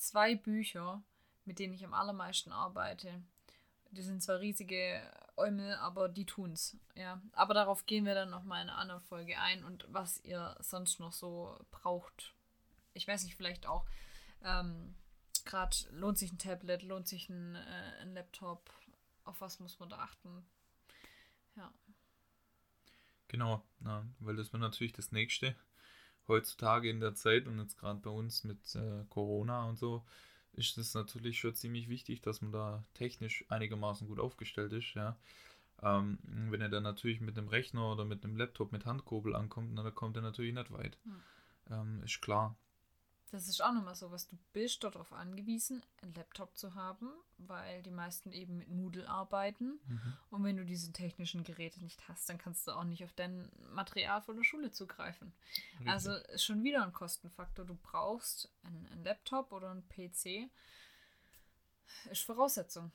zwei 0.00 0.34
Bücher, 0.34 1.02
mit 1.44 1.58
denen 1.58 1.74
ich 1.74 1.84
am 1.84 1.94
allermeisten 1.94 2.52
arbeite. 2.52 3.22
Die 3.90 4.02
sind 4.02 4.22
zwar 4.22 4.40
riesige 4.40 5.02
Eumel, 5.36 5.74
aber 5.76 6.08
die 6.08 6.26
tun's. 6.26 6.76
Ja. 6.94 7.20
Aber 7.32 7.54
darauf 7.54 7.86
gehen 7.86 8.04
wir 8.04 8.14
dann 8.14 8.30
nochmal 8.30 8.62
in 8.62 8.68
einer 8.68 8.78
anderen 8.78 9.00
Folge 9.00 9.38
ein 9.38 9.64
und 9.64 9.86
was 9.88 10.20
ihr 10.24 10.56
sonst 10.60 11.00
noch 11.00 11.12
so 11.12 11.58
braucht, 11.70 12.34
ich 12.94 13.06
weiß 13.06 13.24
nicht, 13.24 13.36
vielleicht 13.36 13.66
auch 13.66 13.84
ähm, 14.42 14.94
gerade 15.44 15.76
lohnt 15.92 16.18
sich 16.18 16.32
ein 16.32 16.38
Tablet, 16.38 16.82
lohnt 16.82 17.08
sich 17.08 17.28
ein, 17.28 17.56
äh, 17.56 18.02
ein 18.02 18.14
Laptop, 18.14 18.70
auf 19.24 19.40
was 19.40 19.60
muss 19.60 19.78
man 19.78 19.88
da 19.88 19.98
achten? 19.98 20.44
Ja. 21.56 21.72
Genau, 23.28 23.62
na, 23.78 24.06
weil 24.18 24.36
das 24.36 24.52
wäre 24.52 24.60
natürlich 24.60 24.92
das 24.92 25.12
nächste. 25.12 25.54
Heutzutage 26.30 26.88
in 26.88 27.00
der 27.00 27.14
Zeit 27.14 27.46
und 27.46 27.58
jetzt 27.58 27.78
gerade 27.78 28.00
bei 28.00 28.10
uns 28.10 28.44
mit 28.44 28.74
äh, 28.74 29.04
Corona 29.08 29.64
und 29.64 29.78
so 29.78 30.04
ist 30.52 30.78
es 30.78 30.94
natürlich 30.94 31.38
schon 31.38 31.54
ziemlich 31.54 31.88
wichtig, 31.88 32.20
dass 32.22 32.42
man 32.42 32.52
da 32.52 32.84
technisch 32.94 33.44
einigermaßen 33.48 34.06
gut 34.08 34.18
aufgestellt 34.18 34.72
ist, 34.72 34.94
ja. 34.94 35.16
Ähm, 35.82 36.18
wenn 36.22 36.60
er 36.60 36.68
dann 36.68 36.82
natürlich 36.82 37.20
mit 37.20 37.38
einem 37.38 37.48
Rechner 37.48 37.92
oder 37.92 38.04
mit 38.04 38.24
einem 38.24 38.36
Laptop 38.36 38.70
mit 38.72 38.84
Handkurbel 38.84 39.34
ankommt, 39.34 39.70
na, 39.72 39.82
dann 39.82 39.94
kommt 39.94 40.16
er 40.16 40.22
natürlich 40.22 40.52
nicht 40.52 40.70
weit. 40.72 40.98
Mhm. 41.04 41.22
Ähm, 41.70 42.02
ist 42.04 42.20
klar. 42.20 42.56
Das 43.30 43.46
ist 43.46 43.62
auch 43.62 43.72
nochmal 43.72 43.94
so 43.94 44.10
was. 44.10 44.26
Du 44.26 44.36
bist 44.52 44.82
darauf 44.82 45.12
angewiesen, 45.12 45.84
einen 46.02 46.14
Laptop 46.14 46.56
zu 46.58 46.74
haben, 46.74 47.08
weil 47.38 47.80
die 47.82 47.92
meisten 47.92 48.32
eben 48.32 48.58
mit 48.58 48.68
Moodle 48.68 49.08
arbeiten. 49.08 49.78
Mhm. 49.86 50.12
Und 50.30 50.44
wenn 50.44 50.56
du 50.56 50.64
diese 50.64 50.92
technischen 50.92 51.44
Geräte 51.44 51.80
nicht 51.80 52.08
hast, 52.08 52.28
dann 52.28 52.38
kannst 52.38 52.66
du 52.66 52.72
auch 52.72 52.82
nicht 52.82 53.04
auf 53.04 53.12
dein 53.12 53.48
Material 53.72 54.20
von 54.20 54.36
der 54.36 54.42
Schule 54.42 54.72
zugreifen. 54.72 55.32
Richtig. 55.74 55.88
Also 55.88 56.12
ist 56.12 56.44
schon 56.44 56.64
wieder 56.64 56.84
ein 56.84 56.92
Kostenfaktor. 56.92 57.64
Du 57.64 57.78
brauchst 57.80 58.50
einen, 58.64 58.86
einen 58.88 59.04
Laptop 59.04 59.52
oder 59.52 59.70
einen 59.70 59.88
PC. 59.88 60.50
Ist 62.10 62.22
Voraussetzung. 62.22 62.90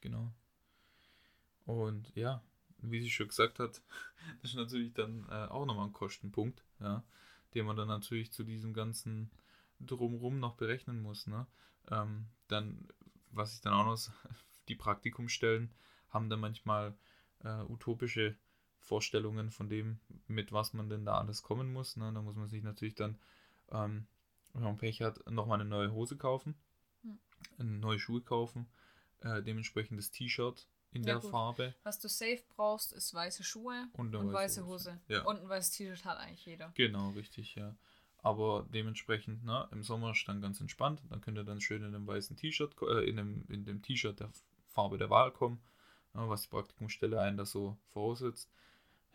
Genau. 0.00 0.32
Und 1.66 2.12
ja, 2.16 2.42
wie 2.78 3.00
sie 3.00 3.10
schon 3.10 3.28
gesagt 3.28 3.60
hat, 3.60 3.80
das 4.42 4.50
ist 4.50 4.56
natürlich 4.56 4.92
dann 4.92 5.24
äh, 5.28 5.46
auch 5.46 5.66
nochmal 5.66 5.86
ein 5.86 5.92
Kostenpunkt, 5.92 6.64
ja, 6.80 7.04
den 7.54 7.64
man 7.64 7.76
dann 7.76 7.88
natürlich 7.88 8.32
zu 8.32 8.42
diesem 8.42 8.74
ganzen 8.74 9.30
Drumrum 9.86 10.38
noch 10.40 10.56
berechnen 10.56 11.00
muss. 11.02 11.26
Ne? 11.26 11.46
Ähm, 11.90 12.26
dann, 12.48 12.88
was 13.30 13.54
ich 13.54 13.60
dann 13.60 13.72
auch 13.74 13.84
noch, 13.86 13.98
die 14.68 14.76
Praktikumsstellen 14.76 15.72
haben 16.10 16.28
dann 16.30 16.40
manchmal 16.40 16.94
äh, 17.44 17.62
utopische 17.62 18.36
Vorstellungen 18.78 19.50
von 19.50 19.68
dem, 19.68 20.00
mit 20.26 20.52
was 20.52 20.72
man 20.74 20.88
denn 20.88 21.04
da 21.04 21.18
alles 21.18 21.42
kommen 21.42 21.72
muss. 21.72 21.96
Ne? 21.96 22.12
Da 22.12 22.20
muss 22.22 22.36
man 22.36 22.48
sich 22.48 22.62
natürlich 22.62 22.94
dann, 22.94 23.18
ähm, 23.70 24.06
wenn 24.52 24.62
man 24.62 24.76
Pech 24.76 25.00
hat, 25.02 25.28
nochmal 25.30 25.60
eine 25.60 25.68
neue 25.68 25.92
Hose 25.92 26.16
kaufen, 26.16 26.54
Hm. 27.02 27.18
eine 27.58 27.70
neue 27.70 27.98
Schuhe 27.98 28.20
kaufen, 28.22 28.68
äh, 29.20 29.42
dementsprechend 29.42 29.98
das 29.98 30.10
T-Shirt 30.10 30.68
in 30.92 31.02
Ja, 31.02 31.14
der 31.14 31.20
gut. 31.20 31.30
Farbe 31.30 31.74
Was 31.84 31.98
du 31.98 32.08
safe 32.08 32.42
brauchst, 32.48 32.92
ist 32.92 33.14
weiße 33.14 33.42
Schuhe 33.44 33.88
und 33.94 34.14
und, 34.14 34.32
weiße 34.32 34.66
Hose. 34.66 35.00
Ja. 35.08 35.22
Und 35.22 35.40
ein 35.40 35.48
weißes 35.48 35.72
T-Shirt 35.72 36.04
hat 36.04 36.18
eigentlich 36.18 36.44
jeder. 36.44 36.70
Genau, 36.74 37.10
richtig, 37.10 37.54
ja. 37.54 37.74
Aber 38.22 38.66
dementsprechend, 38.72 39.44
ne, 39.44 39.68
im 39.72 39.82
Sommer 39.82 40.12
ist 40.12 40.26
dann 40.28 40.40
ganz 40.40 40.60
entspannt. 40.60 41.02
Dann 41.10 41.20
könnt 41.20 41.38
ihr 41.38 41.44
dann 41.44 41.60
schön 41.60 41.82
in 41.82 41.94
einem 41.94 42.06
weißen 42.06 42.36
T-Shirt, 42.36 42.76
äh, 42.82 43.08
in 43.08 43.16
dem, 43.16 43.44
in 43.48 43.64
dem 43.64 43.82
T-Shirt 43.82 44.20
der 44.20 44.30
Farbe 44.68 44.96
der 44.96 45.10
Wahl 45.10 45.32
kommen, 45.32 45.60
ne, 46.14 46.28
was 46.28 46.42
die 46.42 46.48
Praktikumsstelle 46.48 47.20
einen 47.20 47.36
da 47.36 47.44
so 47.44 47.76
voraussetzt. 47.88 48.50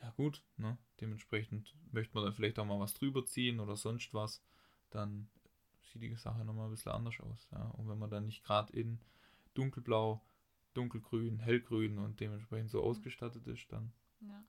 Ja 0.01 0.11
gut, 0.11 0.43
ne, 0.57 0.77
dementsprechend 1.01 1.73
möchte 1.91 2.13
man 2.13 2.25
dann 2.25 2.33
vielleicht 2.33 2.59
auch 2.59 2.65
mal 2.65 2.79
was 2.79 2.93
drüber 2.93 3.25
ziehen 3.25 3.59
oder 3.59 3.75
sonst 3.77 4.13
was, 4.13 4.43
dann 4.89 5.29
sieht 5.81 6.01
die 6.01 6.15
Sache 6.15 6.43
nochmal 6.43 6.67
ein 6.67 6.71
bisschen 6.71 6.91
anders 6.91 7.19
aus. 7.21 7.47
Ja. 7.51 7.63
Und 7.77 7.87
wenn 7.87 7.97
man 7.97 8.09
dann 8.09 8.25
nicht 8.25 8.43
gerade 8.43 8.73
in 8.73 8.99
dunkelblau, 9.53 10.21
dunkelgrün, 10.73 11.39
hellgrün 11.39 11.97
und 11.97 12.19
dementsprechend 12.19 12.69
so 12.69 12.83
ausgestattet 12.83 13.47
ist, 13.47 13.71
dann 13.71 13.93
Ja. 14.19 14.43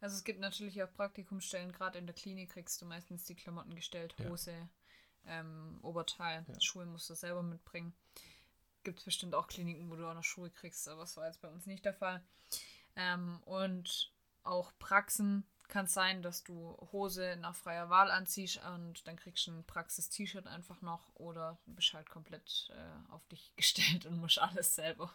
Also 0.00 0.16
es 0.16 0.24
gibt 0.24 0.40
natürlich 0.40 0.82
auch 0.82 0.92
Praktikumsstellen, 0.92 1.72
gerade 1.72 1.98
in 1.98 2.06
der 2.06 2.14
Klinik 2.14 2.50
kriegst 2.50 2.80
du 2.82 2.86
meistens 2.86 3.24
die 3.24 3.34
Klamotten 3.34 3.74
gestellt, 3.74 4.14
Ja. 4.18 4.28
Hose, 4.28 4.68
ähm, 5.26 5.78
Oberteil, 5.82 6.44
Ja. 6.48 6.60
Schuhe 6.60 6.86
musst 6.86 7.08
du 7.10 7.14
selber 7.14 7.42
mitbringen. 7.42 7.94
Gibt 8.84 8.98
es 8.98 9.04
bestimmt 9.04 9.34
auch 9.34 9.48
Kliniken, 9.48 9.90
wo 9.90 9.96
du 9.96 10.06
auch 10.08 10.14
noch 10.14 10.22
Schuhe 10.24 10.50
kriegst, 10.50 10.88
aber 10.88 11.00
das 11.00 11.16
war 11.16 11.26
jetzt 11.26 11.40
bei 11.40 11.48
uns 11.48 11.66
nicht 11.66 11.84
der 11.84 11.94
Fall. 11.94 12.22
Ähm, 12.94 13.40
und 13.44 14.12
auch 14.42 14.72
Praxen 14.78 15.44
kann 15.68 15.86
es 15.86 15.94
sein, 15.94 16.22
dass 16.22 16.44
du 16.44 16.76
Hose 16.92 17.36
nach 17.40 17.56
freier 17.56 17.90
Wahl 17.90 18.10
anziehst 18.12 18.60
und 18.74 19.04
dann 19.08 19.16
kriegst 19.16 19.48
du 19.48 19.50
ein 19.50 19.64
Praxis-T-Shirt 19.64 20.46
einfach 20.46 20.80
noch 20.82 21.12
oder 21.14 21.58
du 21.66 21.74
bist 21.74 21.92
halt 21.92 22.08
komplett 22.08 22.70
äh, 22.72 23.12
auf 23.12 23.26
dich 23.26 23.52
gestellt 23.56 24.06
und 24.06 24.18
musst 24.20 24.38
alles 24.38 24.74
selber. 24.76 25.12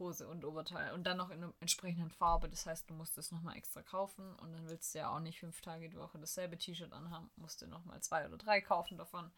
Hose 0.00 0.26
und 0.26 0.44
Oberteil 0.44 0.92
und 0.92 1.04
dann 1.04 1.16
noch 1.18 1.30
in 1.30 1.44
einer 1.44 1.54
entsprechenden 1.60 2.10
Farbe. 2.10 2.48
Das 2.48 2.66
heißt, 2.66 2.90
du 2.90 2.94
musst 2.94 3.16
es 3.18 3.30
nochmal 3.30 3.56
extra 3.56 3.82
kaufen 3.82 4.34
und 4.40 4.52
dann 4.52 4.68
willst 4.68 4.92
du 4.94 4.98
ja 4.98 5.14
auch 5.14 5.20
nicht 5.20 5.38
fünf 5.38 5.60
Tage 5.60 5.88
die 5.88 5.96
Woche 5.98 6.18
dasselbe 6.18 6.58
T-Shirt 6.58 6.92
anhaben, 6.92 7.30
musst 7.36 7.62
du 7.62 7.68
nochmal 7.68 8.02
zwei 8.02 8.26
oder 8.26 8.36
drei 8.38 8.60
kaufen 8.60 8.98
davon. 8.98 9.30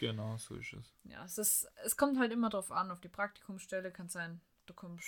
genau 0.00 0.36
so 0.38 0.56
ist 0.56 0.72
es. 0.72 0.92
Ja, 1.04 1.24
es 1.24 1.38
ist, 1.38 1.68
es 1.84 1.96
kommt 1.96 2.18
halt 2.18 2.32
immer 2.32 2.50
drauf 2.50 2.72
an, 2.72 2.90
auf 2.90 3.00
die 3.00 3.08
Praktikumsstelle 3.08 3.92
kann 3.92 4.08
sein, 4.08 4.40
du 4.66 4.74
kommst 4.74 5.06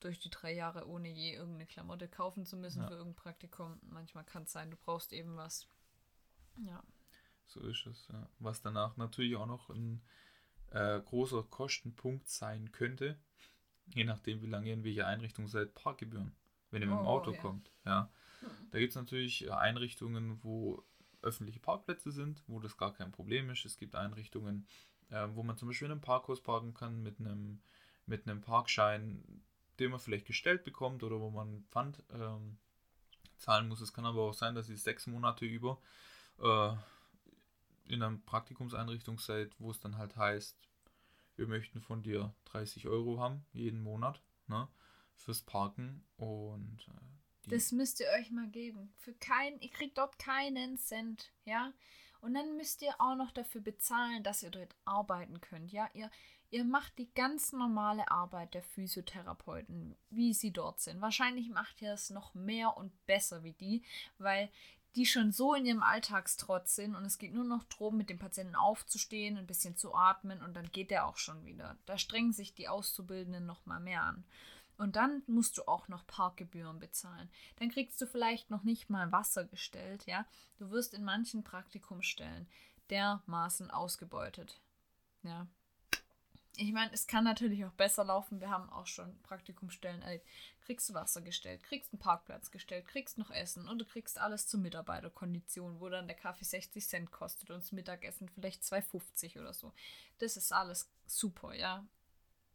durch 0.00 0.18
die 0.20 0.30
drei 0.30 0.52
Jahre 0.52 0.86
ohne 0.88 1.08
je 1.08 1.34
irgendeine 1.34 1.66
Klamotte 1.66 2.08
kaufen 2.08 2.46
zu 2.46 2.56
müssen 2.56 2.82
Ja. 2.82 2.88
für 2.88 2.94
irgendein 2.94 3.22
Praktikum. 3.22 3.78
Manchmal 3.82 4.24
kann 4.24 4.44
es 4.44 4.52
sein, 4.52 4.70
du 4.70 4.76
brauchst 4.76 5.12
eben 5.12 5.36
was. 5.36 5.68
Ja. 6.64 6.82
So 7.46 7.60
ist 7.60 7.86
es, 7.86 8.06
ja. 8.12 8.28
Was 8.38 8.60
danach 8.62 8.96
natürlich 8.96 9.34
auch 9.36 9.46
noch 9.46 9.70
ein 9.70 10.02
äh, 10.70 11.00
großer 11.00 11.42
Kostenpunkt 11.44 12.28
sein 12.28 12.70
könnte, 12.72 13.18
je 13.94 14.04
nachdem, 14.04 14.42
wie 14.42 14.46
lange 14.46 14.68
ihr 14.68 14.74
in 14.74 14.84
welcher 14.84 15.06
Einrichtung 15.06 15.46
seid, 15.48 15.74
Parkgebühren, 15.74 16.32
wenn 16.70 16.82
ihr 16.82 16.88
mit 16.88 16.98
dem 16.98 17.06
Oh, 17.06 17.10
Auto 17.10 17.32
ja. 17.32 17.40
kommt. 17.40 17.70
Ja. 17.84 18.10
Hm. 18.40 18.48
Da 18.70 18.78
gibt 18.78 18.90
es 18.90 18.96
natürlich 18.96 19.46
äh, 19.46 19.50
Einrichtungen, 19.50 20.42
wo 20.42 20.84
öffentliche 21.22 21.60
Parkplätze 21.60 22.12
sind, 22.12 22.42
wo 22.46 22.60
das 22.60 22.76
gar 22.76 22.94
kein 22.94 23.12
Problem 23.12 23.50
ist. 23.50 23.64
Es 23.64 23.76
gibt 23.76 23.94
Einrichtungen, 23.94 24.66
äh, 25.10 25.26
wo 25.32 25.42
man 25.42 25.56
zum 25.56 25.68
Beispiel 25.68 25.86
in 25.86 25.92
einem 25.92 26.00
Parkhaus 26.00 26.42
parken 26.42 26.74
kann 26.74 27.02
mit 27.02 27.18
einem, 27.18 27.60
mit 28.06 28.26
einem 28.26 28.40
Parkschein, 28.40 29.42
den 29.78 29.90
man 29.90 30.00
vielleicht 30.00 30.26
gestellt 30.26 30.64
bekommt 30.64 31.02
oder 31.02 31.20
wo 31.20 31.30
man 31.30 31.64
Pfand 31.70 32.02
ähm, 32.12 32.58
zahlen 33.36 33.68
muss. 33.68 33.80
Es 33.80 33.92
kann 33.92 34.06
aber 34.06 34.22
auch 34.22 34.34
sein, 34.34 34.54
dass 34.54 34.68
ihr 34.68 34.76
sechs 34.76 35.06
Monate 35.06 35.44
über 35.44 35.80
äh, 36.40 36.72
in 37.86 38.02
einer 38.02 38.18
Praktikumseinrichtung 38.26 39.18
seid, 39.18 39.54
wo 39.58 39.70
es 39.70 39.80
dann 39.80 39.96
halt 39.96 40.16
heißt, 40.16 40.56
wir 41.38 41.46
möchten 41.46 41.80
von 41.80 42.02
dir 42.02 42.34
30 42.46 42.88
Euro 42.88 43.18
haben, 43.20 43.46
jeden 43.52 43.80
Monat, 43.80 44.20
ne, 44.48 44.68
fürs 45.16 45.42
Parken 45.42 46.04
und 46.16 46.86
äh, 46.88 47.50
Das 47.50 47.72
müsst 47.72 48.00
ihr 48.00 48.08
euch 48.18 48.30
mal 48.30 48.48
geben. 48.48 48.92
Für 48.96 49.14
kein, 49.14 49.58
ihr 49.60 49.70
kriegt 49.70 49.98
dort 49.98 50.18
keinen 50.18 50.76
Cent, 50.76 51.32
ja. 51.44 51.72
Und 52.20 52.34
dann 52.34 52.56
müsst 52.56 52.82
ihr 52.82 52.94
auch 52.98 53.14
noch 53.14 53.30
dafür 53.30 53.60
bezahlen, 53.60 54.24
dass 54.24 54.42
ihr 54.42 54.50
dort 54.50 54.74
arbeiten 54.84 55.40
könnt, 55.40 55.72
ja. 55.72 55.88
Ihr, 55.94 56.10
ihr 56.50 56.64
macht 56.64 56.98
die 56.98 57.12
ganz 57.14 57.52
normale 57.52 58.10
Arbeit 58.10 58.54
der 58.54 58.62
Physiotherapeuten, 58.62 59.96
wie 60.10 60.34
sie 60.34 60.52
dort 60.52 60.80
sind. 60.80 61.00
Wahrscheinlich 61.00 61.48
macht 61.50 61.80
ihr 61.80 61.92
es 61.92 62.10
noch 62.10 62.34
mehr 62.34 62.76
und 62.76 62.92
besser 63.06 63.44
wie 63.44 63.52
die, 63.52 63.82
weil 64.18 64.50
die 64.98 65.06
schon 65.06 65.30
so 65.30 65.54
in 65.54 65.64
ihrem 65.64 65.82
Alltagstrotz 65.82 66.74
sind 66.74 66.96
und 66.96 67.04
es 67.04 67.18
geht 67.18 67.32
nur 67.32 67.44
noch 67.44 67.62
darum, 67.64 67.96
mit 67.96 68.10
dem 68.10 68.18
Patienten 68.18 68.56
aufzustehen, 68.56 69.38
ein 69.38 69.46
bisschen 69.46 69.76
zu 69.76 69.94
atmen 69.94 70.42
und 70.42 70.54
dann 70.54 70.72
geht 70.72 70.90
der 70.90 71.06
auch 71.06 71.18
schon 71.18 71.44
wieder. 71.44 71.76
Da 71.86 71.98
strengen 71.98 72.32
sich 72.32 72.52
die 72.52 72.68
Auszubildenden 72.68 73.46
noch 73.46 73.64
mal 73.64 73.78
mehr 73.78 74.02
an. 74.02 74.24
Und 74.76 74.96
dann 74.96 75.22
musst 75.28 75.56
du 75.56 75.68
auch 75.68 75.86
noch 75.86 76.04
Parkgebühren 76.06 76.80
bezahlen. 76.80 77.30
Dann 77.56 77.70
kriegst 77.70 78.00
du 78.00 78.06
vielleicht 78.06 78.50
noch 78.50 78.64
nicht 78.64 78.90
mal 78.90 79.12
Wasser 79.12 79.44
gestellt, 79.44 80.04
ja. 80.06 80.26
Du 80.58 80.70
wirst 80.70 80.94
in 80.94 81.04
manchen 81.04 81.44
Praktikumsstellen 81.44 82.48
dermaßen 82.90 83.70
ausgebeutet. 83.70 84.60
Ja. 85.22 85.46
Ich 86.60 86.72
meine, 86.72 86.92
es 86.92 87.06
kann 87.06 87.22
natürlich 87.22 87.64
auch 87.64 87.72
besser 87.72 88.02
laufen. 88.02 88.40
Wir 88.40 88.50
haben 88.50 88.68
auch 88.68 88.86
schon 88.86 89.16
Praktikumsstellen 89.22 90.02
erlebt. 90.02 90.26
Kriegst 90.66 90.88
du 90.88 90.94
Wasser 90.94 91.22
gestellt, 91.22 91.62
kriegst 91.62 91.92
einen 91.92 92.00
Parkplatz 92.00 92.50
gestellt, 92.50 92.88
kriegst 92.88 93.16
noch 93.16 93.30
Essen 93.30 93.68
und 93.68 93.78
du 93.78 93.84
kriegst 93.84 94.18
alles 94.18 94.48
zur 94.48 94.58
Mitarbeiterkondition, 94.58 95.78
wo 95.78 95.88
dann 95.88 96.08
der 96.08 96.16
Kaffee 96.16 96.44
60 96.44 96.84
Cent 96.84 97.12
kostet 97.12 97.50
und 97.50 97.62
das 97.62 97.70
Mittagessen 97.70 98.28
vielleicht 98.28 98.62
2,50 98.62 99.38
oder 99.38 99.54
so. 99.54 99.72
Das 100.18 100.36
ist 100.36 100.52
alles 100.52 100.90
super, 101.06 101.54
ja. 101.54 101.86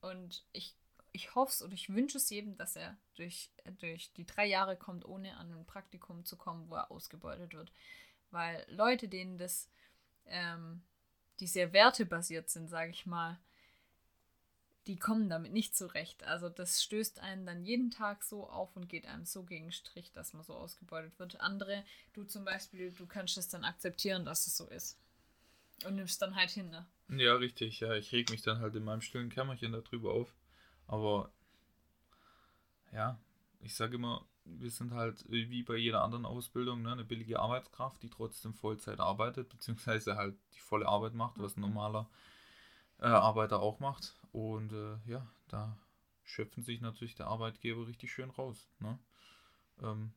Und 0.01 0.45
ich 0.51 0.75
ich 1.13 1.35
hoffe 1.35 1.51
es 1.51 1.61
und 1.61 1.73
ich 1.73 1.93
wünsche 1.93 2.17
es 2.17 2.29
jedem, 2.29 2.57
dass 2.57 2.75
er 2.75 2.97
durch, 3.15 3.51
durch 3.79 4.11
die 4.13 4.25
drei 4.25 4.47
Jahre 4.47 4.75
kommt, 4.75 5.05
ohne 5.05 5.37
an 5.37 5.53
ein 5.53 5.65
Praktikum 5.65 6.25
zu 6.25 6.35
kommen, 6.35 6.69
wo 6.69 6.75
er 6.75 6.91
ausgebeutet 6.91 7.53
wird. 7.53 7.71
Weil 8.31 8.65
Leute, 8.67 9.07
denen 9.07 9.37
das, 9.37 9.69
ähm, 10.25 10.81
die 11.39 11.47
sehr 11.47 11.71
wertebasiert 11.71 12.49
sind, 12.49 12.67
sage 12.67 12.89
ich 12.89 13.05
mal, 13.05 13.39
die 14.87 14.97
kommen 14.97 15.29
damit 15.29 15.53
nicht 15.53 15.75
zurecht. 15.75 16.23
Also 16.23 16.49
das 16.49 16.83
stößt 16.83 17.19
einen 17.19 17.45
dann 17.45 17.63
jeden 17.63 17.91
Tag 17.91 18.23
so 18.23 18.49
auf 18.49 18.75
und 18.75 18.89
geht 18.89 19.05
einem 19.05 19.25
so 19.25 19.43
gegen 19.43 19.71
Strich, 19.71 20.11
dass 20.11 20.33
man 20.33 20.43
so 20.43 20.53
ausgebeutet 20.55 21.17
wird. 21.19 21.39
Andere, 21.41 21.83
du 22.13 22.23
zum 22.25 22.45
Beispiel, 22.45 22.91
du 22.91 23.05
kannst 23.07 23.37
es 23.37 23.49
dann 23.49 23.63
akzeptieren, 23.63 24.25
dass 24.25 24.47
es 24.47 24.57
so 24.57 24.67
ist. 24.67 24.97
Und 25.85 25.95
nimmst 25.95 26.21
dann 26.21 26.35
halt 26.35 26.51
hin, 26.51 26.69
ne? 26.69 26.85
ja, 27.09 27.35
richtig, 27.35 27.79
ja, 27.79 27.93
ich 27.95 28.11
reg 28.11 28.29
mich 28.29 28.41
dann 28.41 28.59
halt 28.59 28.75
in 28.75 28.83
meinem 28.83 29.01
stillen 29.01 29.29
Kämmerchen 29.29 29.71
darüber 29.71 30.13
auf. 30.13 30.33
Aber 30.87 31.31
ja, 32.91 33.19
ich 33.61 33.75
sage 33.75 33.95
immer, 33.95 34.25
wir 34.45 34.69
sind 34.69 34.91
halt 34.93 35.23
wie 35.29 35.63
bei 35.63 35.75
jeder 35.77 36.03
anderen 36.03 36.25
Ausbildung 36.25 36.81
ne, 36.81 36.91
eine 36.91 37.05
billige 37.05 37.39
Arbeitskraft, 37.39 38.01
die 38.03 38.09
trotzdem 38.09 38.53
Vollzeit 38.53 38.99
arbeitet, 38.99 39.49
beziehungsweise 39.49 40.15
halt 40.15 40.35
die 40.55 40.59
volle 40.59 40.87
Arbeit 40.87 41.13
macht, 41.13 41.39
was 41.39 41.55
ein 41.57 41.61
Mhm. 41.61 41.61
normaler 41.61 42.09
äh, 42.99 43.05
Arbeiter 43.07 43.61
auch 43.61 43.79
macht. 43.79 44.15
Und 44.33 44.73
äh, 44.73 44.97
ja, 45.05 45.31
da 45.47 45.77
schöpfen 46.23 46.63
sich 46.63 46.81
natürlich 46.81 47.15
der 47.15 47.27
Arbeitgeber 47.27 47.87
richtig 47.87 48.11
schön 48.11 48.31
raus. 48.31 48.67
Ne? 48.79 48.99
Ähm, 49.81 50.13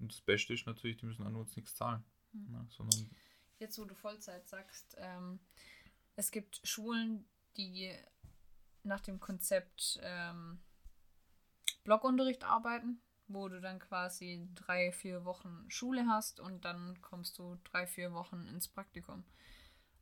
und 0.00 0.12
das 0.12 0.20
Beste 0.20 0.52
ist 0.52 0.66
natürlich, 0.66 0.96
die 0.98 1.06
müssen 1.06 1.26
an 1.26 1.36
uns 1.36 1.56
nichts 1.56 1.74
zahlen, 1.76 2.04
Mhm. 2.32 2.52
ne, 2.52 2.66
sondern 2.70 3.10
jetzt 3.58 3.78
wo 3.78 3.84
du 3.84 3.94
Vollzeit 3.94 4.46
sagst, 4.48 4.96
ähm, 4.98 5.40
es 6.16 6.30
gibt 6.30 6.60
Schulen, 6.64 7.28
die 7.56 7.92
nach 8.82 9.00
dem 9.00 9.20
Konzept 9.20 9.98
ähm, 10.02 10.60
Blockunterricht 11.84 12.44
arbeiten, 12.44 13.00
wo 13.28 13.48
du 13.48 13.60
dann 13.60 13.78
quasi 13.78 14.48
drei, 14.54 14.92
vier 14.92 15.24
Wochen 15.24 15.64
Schule 15.68 16.06
hast 16.06 16.40
und 16.40 16.64
dann 16.64 17.00
kommst 17.02 17.38
du 17.38 17.56
drei, 17.64 17.86
vier 17.86 18.12
Wochen 18.12 18.46
ins 18.46 18.68
Praktikum. 18.68 19.24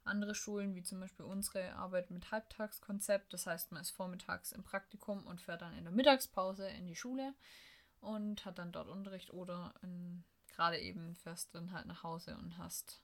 Andere 0.09 0.35
Schulen, 0.35 0.75
wie 0.75 0.83
zum 0.83 1.01
Beispiel 1.01 1.25
unsere, 1.25 1.75
arbeiten 1.75 2.15
mit 2.15 2.31
Halbtagskonzept. 2.31 3.33
Das 3.33 3.47
heißt, 3.47 3.73
man 3.73 3.83
ist 3.83 3.91
vormittags 3.91 4.53
im 4.53 4.65
Praktikum 4.65 5.27
und 5.27 5.41
fährt 5.41 5.63
dann 5.63 5.77
in 5.77 5.85
der 5.85 5.93
Mittagspause 5.93 6.69
in 6.69 6.87
die 6.87 6.97
Schule 6.97 7.35
und 8.01 8.45
hat 8.45 8.59
dann 8.59 8.73
dort 8.73 8.89
Unterricht 8.89 9.33
oder 9.33 9.75
gerade 10.59 10.79
eben 10.79 11.15
fährst 11.15 11.55
dann 11.55 11.73
halt 11.73 11.87
nach 11.87 12.03
Hause 12.03 12.37
und 12.37 12.59
hast 12.59 13.01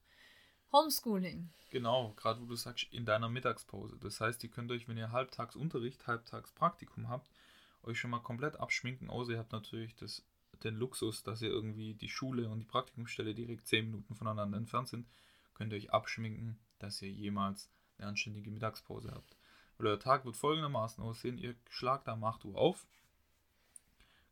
Homeschooling. 0.72 1.50
Genau, 1.70 2.12
gerade 2.16 2.40
wo 2.40 2.46
du 2.46 2.56
sagst, 2.56 2.88
in 2.90 3.06
deiner 3.06 3.28
Mittagspause. 3.28 3.96
Das 4.00 4.20
heißt, 4.20 4.42
ihr 4.42 4.50
könnt 4.50 4.72
euch, 4.72 4.88
wenn 4.88 4.96
ihr 4.96 5.12
halbtags 5.12 5.54
Unterricht, 5.54 6.06
halbtags 6.08 6.50
Praktikum 6.50 7.08
habt, 7.08 7.30
euch 7.84 7.98
schon 7.98 8.10
mal 8.10 8.18
komplett 8.18 8.56
abschminken, 8.56 9.08
außer 9.08 9.32
ihr 9.32 9.38
habt 9.38 9.52
natürlich 9.52 9.94
das, 9.94 10.24
den 10.64 10.74
Luxus, 10.74 11.22
dass 11.22 11.42
ihr 11.42 11.50
irgendwie 11.50 11.94
die 11.94 12.08
Schule 12.08 12.48
und 12.48 12.58
die 12.58 12.66
Praktikumsstelle 12.66 13.34
direkt 13.34 13.68
10 13.68 13.86
Minuten 13.86 14.16
voneinander 14.16 14.56
entfernt 14.56 14.88
sind, 14.88 15.06
könnt 15.54 15.72
ihr 15.72 15.78
euch 15.78 15.92
abschminken, 15.92 16.58
dass 16.78 17.00
ihr 17.02 17.10
jemals 17.10 17.70
eine 17.98 18.08
anständige 18.08 18.50
Mittagspause 18.50 19.10
habt. 19.12 19.36
Weil 19.76 19.88
euer 19.88 20.00
Tag 20.00 20.24
wird 20.24 20.36
folgendermaßen 20.36 21.02
aussehen, 21.02 21.38
ihr 21.38 21.54
schlagt 21.68 22.08
am 22.08 22.24
8 22.24 22.44
Uhr 22.44 22.56
auf, 22.56 22.86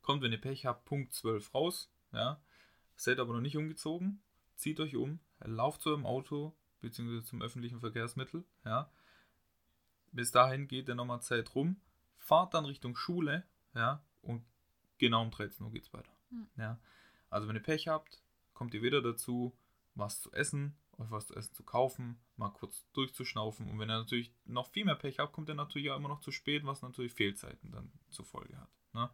kommt, 0.03 0.23
wenn 0.23 0.33
ihr 0.33 0.41
Pech 0.41 0.67
habt, 0.67 0.85
Punkt 0.85 1.13
12 1.13 1.55
raus, 1.55 1.91
ja, 2.13 2.41
seid 2.97 3.19
aber 3.19 3.33
noch 3.33 3.41
nicht 3.41 3.57
umgezogen, 3.57 4.23
zieht 4.57 4.81
euch 4.81 4.97
um, 4.97 5.21
lauft 5.41 5.83
zu 5.83 5.91
eurem 5.91 6.07
Auto, 6.07 6.55
beziehungsweise 6.81 7.25
zum 7.25 7.43
öffentlichen 7.43 7.81
Verkehrsmittel, 7.81 8.45
ja, 8.65 8.91
bis 10.13 10.31
dahin 10.31 10.69
geht 10.69 10.89
ihr 10.89 10.95
nochmal 10.95 11.23
Zeit 11.23 11.55
rum, 11.55 11.81
fahrt 12.19 12.55
dann 12.55 12.67
Richtung 12.67 12.97
Schule, 12.97 13.45
ja, 13.75 14.05
und 14.21 14.45
genau 14.99 15.23
um 15.23 15.31
13 15.31 15.65
Uhr 15.67 15.73
geht 15.73 15.85
es 15.85 15.93
weiter. 15.93 16.13
Mhm. 16.31 16.49
Ja. 16.57 16.79
Also 17.31 17.49
wenn 17.49 17.57
ihr 17.57 17.63
Pech 17.63 17.89
habt, 17.89 18.23
kommt 18.55 18.75
ihr 18.75 18.83
wieder 18.83 19.03
dazu, 19.03 19.57
was 19.95 20.21
zu 20.21 20.33
essen, 20.33 20.77
euch 21.03 21.11
was 21.11 21.27
zu 21.27 21.35
essen 21.35 21.55
zu 21.55 21.63
kaufen, 21.63 22.21
mal 22.37 22.51
kurz 22.51 22.87
durchzuschnaufen. 22.93 23.69
Und 23.69 23.79
wenn 23.79 23.91
ihr 23.91 23.99
natürlich 23.99 24.35
noch 24.45 24.71
viel 24.71 24.85
mehr 24.85 24.95
Pech 24.95 25.19
habt, 25.19 25.33
kommt 25.33 25.49
ihr 25.49 25.55
natürlich 25.55 25.91
auch 25.91 25.97
immer 25.97 26.09
noch 26.09 26.21
zu 26.21 26.33
spät, 26.33 26.65
was 26.65 26.83
natürlich 26.83 27.13
Fehlzeiten 27.13 27.71
dann 27.71 27.93
zur 28.11 28.25
Folge 28.25 28.59
hat. 28.59 28.71
Ne? 28.93 29.11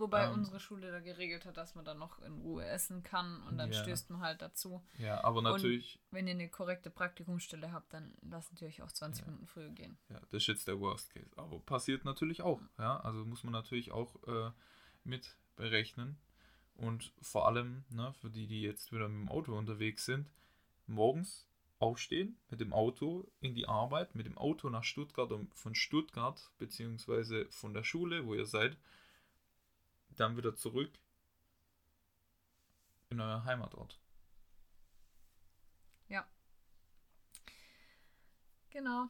Wobei 0.00 0.24
ähm, 0.24 0.32
unsere 0.32 0.58
Schule 0.60 0.90
da 0.90 1.00
geregelt 1.00 1.44
hat, 1.44 1.58
dass 1.58 1.74
man 1.74 1.84
dann 1.84 1.98
noch 1.98 2.20
in 2.20 2.40
Ruhe 2.40 2.64
essen 2.64 3.02
kann 3.02 3.42
und 3.42 3.58
dann 3.58 3.70
ja. 3.70 3.82
stößt 3.82 4.08
man 4.08 4.22
halt 4.22 4.40
dazu. 4.40 4.82
Ja, 4.98 5.22
aber 5.22 5.42
natürlich. 5.42 6.00
Und 6.10 6.16
wenn 6.16 6.26
ihr 6.26 6.34
eine 6.34 6.48
korrekte 6.48 6.88
Praktikumsstelle 6.88 7.70
habt, 7.70 7.92
dann 7.92 8.14
lasst 8.22 8.50
natürlich 8.50 8.82
auch 8.82 8.90
20 8.90 9.20
ja. 9.20 9.26
Minuten 9.30 9.46
früher 9.46 9.68
gehen. 9.68 9.98
Ja, 10.08 10.18
das 10.20 10.42
ist 10.42 10.46
jetzt 10.46 10.68
der 10.68 10.80
Worst 10.80 11.10
Case. 11.10 11.30
Aber 11.36 11.60
passiert 11.60 12.06
natürlich 12.06 12.40
auch. 12.40 12.60
Ja, 12.78 12.98
also 13.00 13.26
muss 13.26 13.44
man 13.44 13.52
natürlich 13.52 13.92
auch 13.92 14.16
äh, 14.26 14.50
mit 15.04 15.36
berechnen. 15.56 16.18
Und 16.74 17.12
vor 17.20 17.46
allem, 17.46 17.84
ne, 17.90 18.14
für 18.14 18.30
die, 18.30 18.46
die 18.46 18.62
jetzt 18.62 18.92
wieder 18.92 19.06
mit 19.06 19.28
dem 19.28 19.28
Auto 19.28 19.56
unterwegs 19.56 20.06
sind, 20.06 20.30
morgens 20.90 21.46
aufstehen, 21.78 22.38
mit 22.50 22.60
dem 22.60 22.72
Auto 22.72 23.26
in 23.40 23.54
die 23.54 23.66
Arbeit, 23.66 24.14
mit 24.14 24.26
dem 24.26 24.36
Auto 24.36 24.68
nach 24.68 24.84
Stuttgart 24.84 25.32
und 25.32 25.54
von 25.54 25.74
Stuttgart, 25.74 26.50
beziehungsweise 26.58 27.46
von 27.50 27.72
der 27.72 27.84
Schule, 27.84 28.26
wo 28.26 28.34
ihr 28.34 28.46
seid, 28.46 28.76
dann 30.10 30.36
wieder 30.36 30.54
zurück 30.54 30.90
in 33.08 33.20
euer 33.20 33.44
Heimatort. 33.44 33.98
Ja. 36.08 36.26
Genau. 38.70 39.08